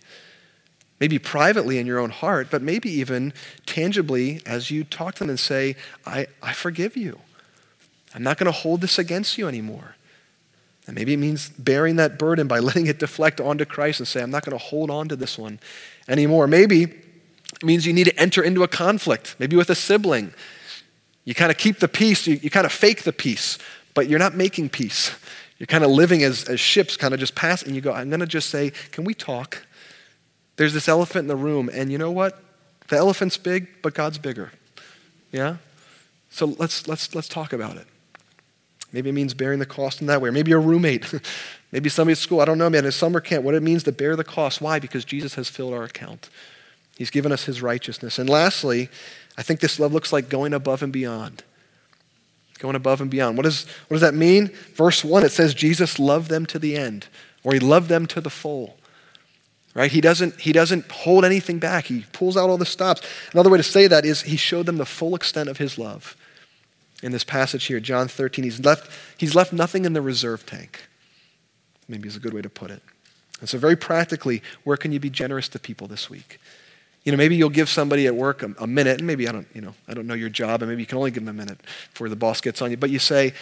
Maybe 0.99 1.17
privately 1.17 1.79
in 1.79 1.88
your 1.88 1.97
own 1.97 2.12
heart, 2.12 2.49
but 2.51 2.62
maybe 2.62 2.91
even 2.91 3.33
tangibly 3.65 4.39
as 4.45 4.69
you 4.69 4.83
talk 4.83 5.15
to 5.15 5.19
them 5.21 5.29
and 5.29 5.39
say, 5.39 5.75
I, 6.05 6.27
I 6.39 6.53
forgive 6.53 6.95
you. 6.95 7.17
I'm 8.13 8.21
not 8.21 8.38
going 8.38 8.45
to 8.45 8.51
hold 8.51 8.81
this 8.81 8.99
against 8.99 9.39
you 9.39 9.47
anymore. 9.47 9.95
And 10.86 10.95
maybe 10.95 11.13
it 11.13 11.17
means 11.17 11.49
bearing 11.49 11.95
that 11.95 12.19
burden 12.19 12.47
by 12.47 12.60
letting 12.60 12.86
it 12.86 12.99
deflect 12.99 13.41
onto 13.41 13.65
Christ 13.65 13.99
and 13.99 14.07
say, 14.07 14.21
I'm 14.21 14.29
not 14.29 14.45
going 14.45 14.55
to 14.55 14.63
hold 14.63 14.91
on 14.91 15.07
to 15.10 15.15
this 15.15 15.36
one 15.36 15.60
anymore. 16.07 16.45
Maybe 16.45 16.83
it 16.83 17.63
means 17.63 17.88
you 17.88 17.93
need 17.93 18.05
to 18.05 18.19
enter 18.19 18.43
into 18.43 18.62
a 18.62 18.67
conflict, 18.67 19.36
maybe 19.39 19.55
with 19.55 19.71
a 19.71 19.75
sibling. 19.75 20.36
You 21.25 21.33
kind 21.33 21.49
of 21.49 21.57
keep 21.57 21.79
the 21.79 21.88
peace, 21.88 22.27
you, 22.27 22.36
you 22.43 22.51
kind 22.51 22.67
of 22.67 22.71
fake 22.71 23.05
the 23.05 23.13
peace, 23.13 23.57
but 23.95 24.07
you're 24.07 24.19
not 24.19 24.36
making 24.36 24.69
peace. 24.69 25.15
You're 25.60 25.67
kind 25.67 25.84
of 25.84 25.89
living 25.89 26.24
as, 26.24 26.48
as 26.50 26.60
ships 26.60 26.98
kind 26.98 27.13
of 27.13 27.20
just 27.20 27.36
pass, 27.36 27.63
and 27.63 27.76
you 27.76 27.82
go, 27.82 27.91
I'm 27.91 28.10
going 28.10 28.20
to 28.20 28.28
just 28.28 28.50
say, 28.50 28.72
Can 28.91 29.04
we 29.04 29.13
talk? 29.13 29.65
There's 30.58 30.74
this 30.74 30.88
elephant 30.88 31.24
in 31.24 31.28
the 31.28 31.36
room, 31.36 31.70
and 31.72 31.91
you 31.91 31.98
know 31.98 32.12
what? 32.12 32.41
The 32.88 32.98
elephant's 32.98 33.38
big, 33.38 33.67
but 33.82 33.93
God's 33.93 34.17
bigger. 34.17 34.52
Yeah? 35.32 35.58
So 36.30 36.46
let's, 36.46 36.88
let's, 36.88 37.13
let's 37.13 37.28
talk 37.28 37.54
about 37.54 37.78
it. 37.78 37.86
Maybe 38.93 39.10
it 39.10 39.13
means 39.13 39.34
bearing 39.34 39.60
the 39.60 39.65
cost 39.65 40.02
in 40.02 40.08
that 40.08 40.22
way. 40.22 40.30
Or 40.30 40.32
maybe 40.32 40.52
a 40.54 40.60
roommate. 40.60 41.13
maybe 41.72 41.89
somebody 41.89 42.13
at 42.13 42.17
school. 42.17 42.39
I 42.39 42.46
don't 42.46 42.58
know, 42.58 42.70
man. 42.70 42.86
A 42.86 42.91
summer 42.91 43.20
camp, 43.20 43.43
what 43.43 43.54
it 43.54 43.63
means 43.63 43.84
to 43.84 43.91
bear 43.91 44.15
the 44.15 44.24
cost. 44.24 44.62
Why? 44.62 44.80
Because 44.80 45.04
Jesus 45.04 45.36
has 45.36 45.50
filled 45.50 45.74
our 45.74 45.84
account. 45.84 46.30
He's 46.98 47.10
given 47.10 47.32
us 47.32 47.43
his 47.43 47.62
righteousness. 47.62 48.17
And 48.17 48.30
lastly, 48.30 48.89
I 49.38 49.43
think 49.43 49.60
this 49.60 49.80
love 49.80 49.93
looks 49.93 50.13
like 50.13 50.30
going 50.30 50.54
above 50.54 50.82
and 50.82 50.91
beyond. 50.91 51.43
Going 52.60 52.76
above 52.76 53.02
and 53.02 53.12
beyond. 53.12 53.38
What, 53.38 53.46
is, 53.46 53.65
what 53.88 53.96
does 53.96 54.02
that 54.02 54.13
mean? 54.13 54.48
Verse 54.74 55.04
1, 55.04 55.24
it 55.24 55.32
says 55.32 55.54
Jesus 55.54 56.00
loved 56.00 56.30
them 56.30 56.46
to 56.48 56.60
the 56.60 56.76
end, 56.76 57.08
or 57.43 57.54
he 57.54 57.60
loved 57.60 57.89
them 57.89 58.06
to 58.08 58.22
the 58.22 58.30
full. 58.30 58.78
Right? 59.76 59.91
He 59.91 60.02
doesn't, 60.02 60.41
he 60.41 60.52
doesn't 60.54 60.89
hold 60.91 61.24
anything 61.24 61.60
back. 61.60 61.86
He 61.86 62.06
pulls 62.12 62.36
out 62.36 62.50
all 62.50 62.58
the 62.58 62.65
stops. 62.65 63.02
Another 63.32 63.52
way 63.52 63.58
to 63.58 63.63
say 63.63 63.86
that 63.86 64.06
is 64.06 64.24
he 64.24 64.36
showed 64.36 64.65
them 64.65 64.78
the 64.78 64.88
full 64.88 65.13
extent 65.13 65.50
of 65.50 65.60
his 65.60 65.78
love 65.78 66.17
in 67.04 67.12
this 67.12 67.24
passage 67.24 67.65
here, 67.65 67.80
John 67.80 68.08
13. 68.08 68.43
He's 68.43 68.60
left, 68.60 68.89
he's 69.17 69.36
left 69.36 69.54
nothing 69.54 69.86
in 69.86 69.93
the 69.93 70.02
reserve 70.02 70.48
tank. 70.48 70.88
Maybe 71.88 72.08
is 72.08 72.15
a 72.15 72.20
good 72.20 72.34
way 72.34 72.41
to 72.41 72.50
put 72.50 72.72
it. 72.72 72.82
And 73.39 73.48
so, 73.48 73.58
very 73.58 73.76
practically, 73.76 74.41
where 74.63 74.78
can 74.78 74.91
you 74.91 75.00
be 75.00 75.10
generous 75.12 75.48
to 75.50 75.60
people 75.60 75.88
this 75.88 76.10
week? 76.10 76.39
You 77.08 77.13
know, 77.13 77.17
maybe 77.17 77.38
you'll 77.38 77.50
give 77.50 77.70
somebody 77.70 78.06
at 78.06 78.13
work 78.13 78.43
a, 78.43 78.54
a, 78.60 78.67
minute, 78.67 78.98
and 78.98 79.08
maybe 79.08 79.30
I 79.30 79.32
don't, 79.32 79.48
you 79.54 79.62
know, 79.62 79.74
I 79.88 79.93
don't 79.93 80.08
know 80.08 80.13
your 80.13 80.28
job, 80.28 80.62
and 80.62 80.70
maybe 80.70 80.82
you 80.82 80.86
can 80.86 80.98
only 80.98 81.10
give 81.10 81.24
them 81.24 81.34
a 81.34 81.39
minute 81.39 81.58
before 81.93 82.10
the 82.10 82.17
boss 82.17 82.41
gets 82.41 82.62
on 82.62 82.70
you. 82.70 82.76
But 82.76 82.89
you 82.89 83.00
say, 83.00 83.34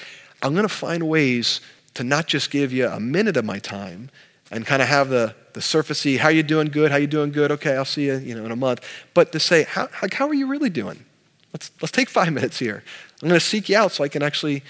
I'm 0.43 0.53
going 0.53 0.67
to 0.67 0.73
find 0.73 1.09
ways 1.09 1.61
to 1.95 2.03
not 2.03 2.27
just 2.27 2.51
give 2.51 2.71
you 2.71 2.87
a 2.87 2.99
minute 2.99 3.37
of 3.37 3.43
my 3.43 3.57
time 3.57 4.11
and 4.51 4.67
kind 4.67 4.83
of 4.83 4.87
have 4.87 5.09
the, 5.09 5.33
the 5.53 5.61
surfacey, 5.61 6.19
how 6.19 6.29
you 6.29 6.43
doing 6.43 6.67
good, 6.67 6.91
how 6.91 6.97
you 6.97 7.07
doing 7.07 7.31
good, 7.31 7.49
okay, 7.53 7.75
I'll 7.75 7.85
see 7.85 8.05
you, 8.05 8.19
you 8.19 8.35
know, 8.35 8.45
in 8.45 8.51
a 8.51 8.55
month. 8.55 8.87
But 9.15 9.31
to 9.31 9.39
say, 9.39 9.63
how, 9.63 9.89
how 9.91 10.27
are 10.27 10.35
you 10.35 10.45
really 10.45 10.69
doing? 10.69 11.03
Let's, 11.51 11.71
let's 11.81 11.91
take 11.91 12.07
five 12.07 12.31
minutes 12.33 12.59
here. 12.59 12.83
I'm 13.23 13.29
going 13.29 13.39
to 13.39 13.43
seek 13.43 13.67
you 13.67 13.77
out 13.77 13.93
so 13.93 14.03
I 14.03 14.09
can 14.09 14.21
actually 14.21 14.61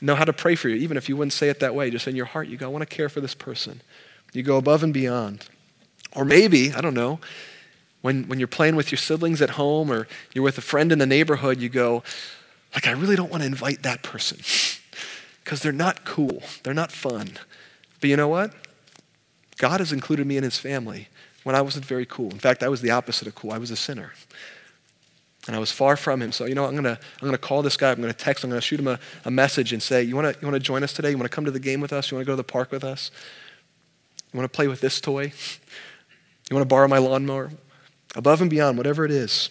know 0.00 0.16
how 0.16 0.24
to 0.24 0.32
pray 0.32 0.56
for 0.56 0.68
you, 0.68 0.74
even 0.74 0.96
if 0.96 1.08
you 1.08 1.16
wouldn't 1.16 1.34
say 1.34 1.50
it 1.50 1.60
that 1.60 1.72
way. 1.72 1.88
Just 1.88 2.08
in 2.08 2.16
your 2.16 2.26
heart, 2.26 2.48
you 2.48 2.56
go, 2.56 2.66
I 2.66 2.68
want 2.68 2.82
to 2.82 2.96
care 2.96 3.08
for 3.08 3.20
this 3.20 3.36
person. 3.36 3.80
You 4.32 4.42
go 4.42 4.56
above 4.56 4.82
and 4.82 4.92
beyond. 4.92 5.46
Or 6.16 6.24
maybe, 6.24 6.72
I 6.72 6.80
don't 6.80 6.94
know, 6.94 7.20
when, 8.00 8.24
when 8.28 8.38
you're 8.38 8.48
playing 8.48 8.76
with 8.76 8.90
your 8.92 8.98
siblings 8.98 9.42
at 9.42 9.50
home 9.50 9.90
or 9.90 10.06
you're 10.32 10.44
with 10.44 10.58
a 10.58 10.62
friend 10.62 10.92
in 10.92 10.98
the 10.98 11.06
neighborhood, 11.06 11.60
you 11.60 11.68
go, 11.68 12.02
like, 12.74 12.86
I 12.86 12.92
really 12.92 13.16
don't 13.16 13.30
want 13.30 13.42
to 13.42 13.46
invite 13.46 13.82
that 13.82 14.02
person 14.02 14.38
because 15.44 15.60
they're 15.60 15.72
not 15.72 16.04
cool. 16.04 16.42
They're 16.62 16.74
not 16.74 16.92
fun. 16.92 17.30
But 18.00 18.10
you 18.10 18.16
know 18.16 18.28
what? 18.28 18.52
God 19.56 19.80
has 19.80 19.92
included 19.92 20.26
me 20.26 20.36
in 20.36 20.44
his 20.44 20.58
family 20.58 21.08
when 21.42 21.56
I 21.56 21.62
wasn't 21.62 21.84
very 21.84 22.06
cool. 22.06 22.30
In 22.30 22.38
fact, 22.38 22.62
I 22.62 22.68
was 22.68 22.80
the 22.80 22.90
opposite 22.90 23.26
of 23.26 23.34
cool. 23.34 23.52
I 23.52 23.58
was 23.58 23.70
a 23.70 23.76
sinner 23.76 24.12
and 25.48 25.56
I 25.56 25.58
was 25.58 25.72
far 25.72 25.96
from 25.96 26.22
him. 26.22 26.30
So, 26.30 26.44
you 26.44 26.54
know, 26.54 26.66
I'm 26.66 26.72
going 26.72 26.84
to 26.84 26.98
I'm 27.20 27.26
gonna 27.26 27.38
call 27.38 27.62
this 27.62 27.76
guy. 27.76 27.90
I'm 27.90 28.00
going 28.00 28.12
to 28.12 28.16
text. 28.16 28.44
I'm 28.44 28.50
going 28.50 28.60
to 28.60 28.64
shoot 28.64 28.78
him 28.78 28.86
a, 28.86 29.00
a 29.24 29.30
message 29.30 29.72
and 29.72 29.82
say, 29.82 30.02
you 30.02 30.14
want 30.14 30.32
to 30.32 30.40
you 30.40 30.46
wanna 30.46 30.60
join 30.60 30.84
us 30.84 30.92
today? 30.92 31.10
You 31.10 31.16
want 31.16 31.28
to 31.28 31.34
come 31.34 31.46
to 31.46 31.50
the 31.50 31.58
game 31.58 31.80
with 31.80 31.92
us? 31.92 32.10
You 32.10 32.16
want 32.16 32.26
to 32.26 32.26
go 32.26 32.32
to 32.34 32.36
the 32.36 32.44
park 32.44 32.70
with 32.70 32.84
us? 32.84 33.10
You 34.32 34.38
want 34.38 34.52
to 34.52 34.54
play 34.54 34.68
with 34.68 34.80
this 34.80 35.00
toy? 35.00 35.32
You 36.50 36.56
want 36.56 36.62
to 36.62 36.68
borrow 36.68 36.86
my 36.86 36.98
lawnmower? 36.98 37.50
Above 38.14 38.40
and 38.40 38.50
beyond, 38.50 38.76
whatever 38.76 39.04
it 39.04 39.10
is. 39.10 39.50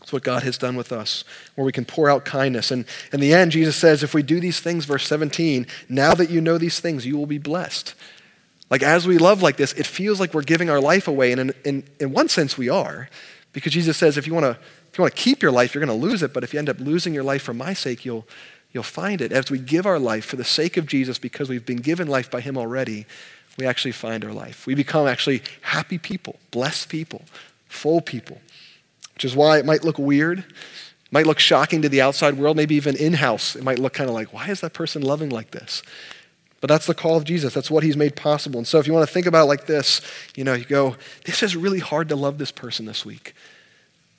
It's 0.00 0.12
what 0.12 0.24
God 0.24 0.42
has 0.42 0.58
done 0.58 0.76
with 0.76 0.90
us, 0.90 1.24
where 1.54 1.64
we 1.64 1.72
can 1.72 1.84
pour 1.84 2.10
out 2.10 2.24
kindness. 2.24 2.70
And 2.70 2.86
in 3.12 3.20
the 3.20 3.32
end, 3.32 3.52
Jesus 3.52 3.76
says, 3.76 4.02
if 4.02 4.14
we 4.14 4.22
do 4.22 4.40
these 4.40 4.58
things, 4.58 4.84
verse 4.84 5.06
17, 5.06 5.66
now 5.88 6.14
that 6.14 6.30
you 6.30 6.40
know 6.40 6.58
these 6.58 6.80
things, 6.80 7.06
you 7.06 7.16
will 7.16 7.26
be 7.26 7.38
blessed. 7.38 7.94
Like 8.68 8.82
as 8.82 9.06
we 9.06 9.18
love 9.18 9.42
like 9.42 9.56
this, 9.56 9.72
it 9.74 9.86
feels 9.86 10.18
like 10.18 10.34
we're 10.34 10.42
giving 10.42 10.70
our 10.70 10.80
life 10.80 11.06
away. 11.06 11.30
And 11.32 11.40
in, 11.40 11.54
in, 11.64 11.84
in 12.00 12.12
one 12.12 12.28
sense, 12.28 12.58
we 12.58 12.68
are. 12.68 13.08
Because 13.52 13.72
Jesus 13.72 13.96
says, 13.96 14.16
if 14.16 14.26
you 14.26 14.34
want 14.34 14.44
to 14.44 14.58
if 14.92 14.98
you 14.98 15.02
want 15.02 15.16
to 15.16 15.22
keep 15.22 15.40
your 15.40 15.52
life, 15.52 15.74
you're 15.74 15.84
going 15.84 16.00
to 16.00 16.06
lose 16.06 16.22
it. 16.22 16.34
But 16.34 16.44
if 16.44 16.52
you 16.52 16.58
end 16.58 16.68
up 16.68 16.78
losing 16.78 17.14
your 17.14 17.22
life 17.22 17.42
for 17.42 17.54
my 17.54 17.72
sake, 17.72 18.04
you'll, 18.04 18.26
you'll 18.72 18.82
find 18.82 19.22
it. 19.22 19.32
As 19.32 19.50
we 19.50 19.58
give 19.58 19.86
our 19.86 19.98
life 19.98 20.26
for 20.26 20.36
the 20.36 20.44
sake 20.44 20.76
of 20.76 20.84
Jesus, 20.84 21.18
because 21.18 21.48
we've 21.48 21.64
been 21.64 21.78
given 21.78 22.08
life 22.08 22.30
by 22.30 22.42
Him 22.42 22.58
already, 22.58 23.06
we 23.56 23.64
actually 23.64 23.92
find 23.92 24.22
our 24.22 24.34
life. 24.34 24.66
We 24.66 24.74
become 24.74 25.06
actually 25.06 25.42
happy 25.62 25.96
people, 25.96 26.36
blessed 26.50 26.90
people, 26.90 27.22
full 27.72 28.00
people, 28.00 28.40
which 29.14 29.24
is 29.24 29.34
why 29.34 29.58
it 29.58 29.64
might 29.64 29.84
look 29.84 29.98
weird, 29.98 30.44
might 31.10 31.26
look 31.26 31.38
shocking 31.38 31.82
to 31.82 31.88
the 31.88 32.00
outside 32.00 32.34
world, 32.34 32.56
maybe 32.56 32.74
even 32.74 32.96
in 32.96 33.14
house. 33.14 33.56
It 33.56 33.64
might 33.64 33.78
look 33.78 33.92
kind 33.92 34.08
of 34.08 34.14
like, 34.14 34.32
why 34.32 34.48
is 34.48 34.60
that 34.60 34.72
person 34.72 35.02
loving 35.02 35.30
like 35.30 35.50
this? 35.50 35.82
But 36.60 36.68
that's 36.68 36.86
the 36.86 36.94
call 36.94 37.16
of 37.16 37.24
Jesus. 37.24 37.52
That's 37.52 37.70
what 37.70 37.82
he's 37.82 37.96
made 37.96 38.14
possible. 38.14 38.58
And 38.58 38.66
so 38.66 38.78
if 38.78 38.86
you 38.86 38.92
want 38.92 39.06
to 39.06 39.12
think 39.12 39.26
about 39.26 39.44
it 39.44 39.48
like 39.48 39.66
this, 39.66 40.00
you 40.36 40.44
know, 40.44 40.54
you 40.54 40.64
go, 40.64 40.96
this 41.24 41.42
is 41.42 41.56
really 41.56 41.80
hard 41.80 42.08
to 42.10 42.16
love 42.16 42.38
this 42.38 42.52
person 42.52 42.86
this 42.86 43.04
week. 43.04 43.34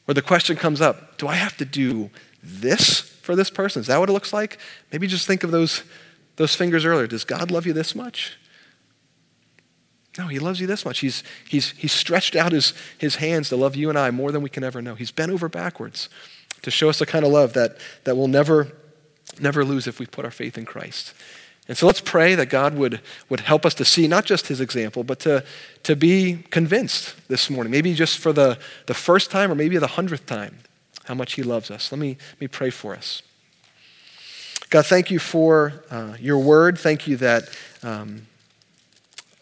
Or 0.07 0.13
the 0.13 0.21
question 0.21 0.57
comes 0.57 0.81
up, 0.81 1.17
do 1.17 1.27
I 1.27 1.35
have 1.35 1.55
to 1.57 1.65
do 1.65 2.09
this 2.43 2.99
for 2.99 3.35
this 3.35 3.49
person? 3.49 3.79
Is 3.79 3.87
that 3.87 3.99
what 3.99 4.09
it 4.09 4.13
looks 4.13 4.33
like? 4.33 4.59
Maybe 4.91 5.07
just 5.07 5.25
think 5.25 5.43
of 5.43 5.51
those, 5.51 5.83
those 6.35 6.53
fingers 6.53 6.83
earlier. 6.83 7.07
Does 7.07 7.23
God 7.23 7.49
love 7.49 7.65
you 7.65 7.71
this 7.71 7.95
much? 7.95 8.37
No, 10.17 10.27
he 10.27 10.39
loves 10.39 10.59
you 10.59 10.67
this 10.67 10.85
much. 10.85 10.99
He's, 10.99 11.23
he's, 11.49 11.71
he's 11.71 11.91
stretched 11.91 12.35
out 12.35 12.51
his, 12.51 12.73
his 12.97 13.15
hands 13.15 13.49
to 13.49 13.55
love 13.55 13.75
you 13.75 13.89
and 13.89 13.97
I 13.97 14.11
more 14.11 14.31
than 14.31 14.41
we 14.41 14.49
can 14.49 14.63
ever 14.63 14.81
know. 14.81 14.95
He's 14.95 15.11
bent 15.11 15.31
over 15.31 15.49
backwards 15.49 16.09
to 16.61 16.71
show 16.71 16.89
us 16.89 16.99
the 16.99 17.05
kind 17.05 17.25
of 17.25 17.31
love 17.31 17.53
that, 17.53 17.77
that 18.03 18.15
we'll 18.15 18.27
never, 18.27 18.71
never 19.39 19.65
lose 19.65 19.87
if 19.87 19.99
we 19.99 20.05
put 20.05 20.23
our 20.23 20.31
faith 20.31 20.57
in 20.57 20.65
Christ. 20.65 21.13
And 21.67 21.77
so 21.77 21.87
let's 21.87 22.01
pray 22.01 22.35
that 22.35 22.47
God 22.47 22.75
would, 22.75 23.01
would 23.29 23.39
help 23.39 23.65
us 23.65 23.73
to 23.75 23.85
see 23.85 24.07
not 24.07 24.25
just 24.25 24.47
his 24.47 24.59
example, 24.59 25.03
but 25.03 25.19
to, 25.21 25.43
to 25.83 25.95
be 25.95 26.43
convinced 26.51 27.15
this 27.29 27.49
morning, 27.49 27.71
maybe 27.71 27.93
just 27.93 28.19
for 28.19 28.33
the, 28.33 28.59
the 28.85 28.93
first 28.93 29.31
time 29.31 29.51
or 29.51 29.55
maybe 29.55 29.77
the 29.77 29.87
hundredth 29.87 30.25
time, 30.25 30.59
how 31.05 31.13
much 31.13 31.33
he 31.33 31.43
loves 31.43 31.71
us. 31.71 31.91
Let 31.91 31.99
me, 31.99 32.17
let 32.33 32.41
me 32.41 32.47
pray 32.47 32.69
for 32.69 32.93
us. 32.93 33.21
God, 34.69 34.85
thank 34.85 35.09
you 35.09 35.19
for 35.19 35.83
uh, 35.89 36.15
your 36.19 36.39
word. 36.39 36.77
Thank 36.77 37.07
you 37.07 37.15
that 37.17 37.49
um, 37.81 38.27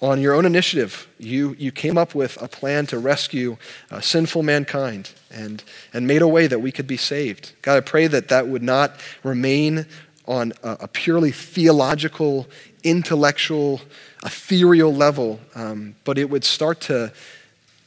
on 0.01 0.19
your 0.19 0.33
own 0.33 0.45
initiative, 0.45 1.07
you, 1.19 1.55
you 1.59 1.71
came 1.71 1.97
up 1.97 2.15
with 2.15 2.41
a 2.41 2.47
plan 2.47 2.87
to 2.87 2.97
rescue 2.97 3.57
uh, 3.91 4.01
sinful 4.01 4.41
mankind 4.41 5.11
and, 5.29 5.63
and 5.93 6.07
made 6.07 6.23
a 6.23 6.27
way 6.27 6.47
that 6.47 6.59
we 6.59 6.71
could 6.71 6.87
be 6.87 6.97
saved. 6.97 7.53
God, 7.61 7.77
I 7.77 7.81
pray 7.81 8.07
that 8.07 8.27
that 8.29 8.47
would 8.47 8.63
not 8.63 8.95
remain 9.23 9.85
on 10.27 10.53
a, 10.63 10.77
a 10.81 10.87
purely 10.87 11.31
theological, 11.31 12.47
intellectual, 12.83 13.81
ethereal 14.25 14.93
level, 14.93 15.39
um, 15.53 15.95
but 16.03 16.17
it 16.17 16.29
would 16.29 16.43
start 16.43 16.81
to, 16.81 17.13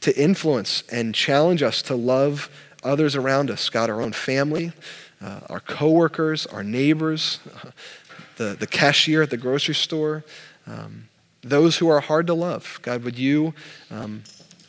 to 0.01 0.17
influence 0.17 0.83
and 0.91 1.13
challenge 1.13 1.61
us 1.63 1.81
to 1.81 1.95
love 1.95 2.49
others 2.83 3.15
around 3.15 3.51
us, 3.51 3.67
God, 3.69 3.89
our 3.89 4.01
own 4.01 4.13
family, 4.13 4.71
uh, 5.21 5.41
our 5.49 5.59
coworkers, 5.59 6.45
our 6.45 6.63
neighbors, 6.63 7.39
uh, 7.63 7.71
the, 8.37 8.55
the 8.57 8.67
cashier 8.67 9.21
at 9.21 9.29
the 9.29 9.37
grocery 9.37 9.75
store, 9.75 10.23
um, 10.67 11.07
those 11.45 11.77
who 11.77 11.87
are 11.87 12.01
hard 12.01 12.27
to 12.27 12.33
love. 12.33 12.79
God, 12.81 13.03
would 13.03 13.17
you 13.17 13.53
um, 13.89 14.23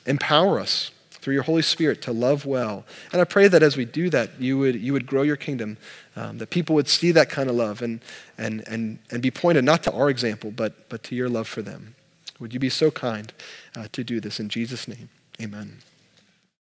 empower 0.04 0.60
us 0.60 0.92
through 1.10 1.34
your 1.34 1.42
Holy 1.42 1.62
Spirit 1.62 2.02
to 2.02 2.12
love 2.12 2.46
well. 2.46 2.84
And 3.10 3.20
I 3.20 3.24
pray 3.24 3.48
that 3.48 3.60
as 3.60 3.76
we 3.76 3.84
do 3.84 4.08
that, 4.10 4.40
you 4.40 4.58
would, 4.58 4.80
you 4.80 4.92
would 4.92 5.08
grow 5.08 5.22
your 5.22 5.34
kingdom, 5.34 5.76
um, 6.14 6.38
that 6.38 6.50
people 6.50 6.76
would 6.76 6.86
see 6.86 7.10
that 7.10 7.28
kind 7.28 7.50
of 7.50 7.56
love 7.56 7.82
and, 7.82 8.00
and, 8.38 8.62
and, 8.68 9.00
and 9.10 9.22
be 9.22 9.32
pointed 9.32 9.64
not 9.64 9.82
to 9.82 9.92
our 9.92 10.08
example, 10.08 10.52
but, 10.52 10.88
but 10.88 11.02
to 11.02 11.16
your 11.16 11.28
love 11.28 11.48
for 11.48 11.62
them. 11.62 11.96
Would 12.38 12.54
you 12.54 12.60
be 12.60 12.68
so 12.68 12.92
kind 12.92 13.32
uh, 13.74 13.88
to 13.90 14.04
do 14.04 14.20
this 14.20 14.38
in 14.38 14.48
Jesus' 14.48 14.86
name? 14.86 15.08
Amen. 15.42 15.78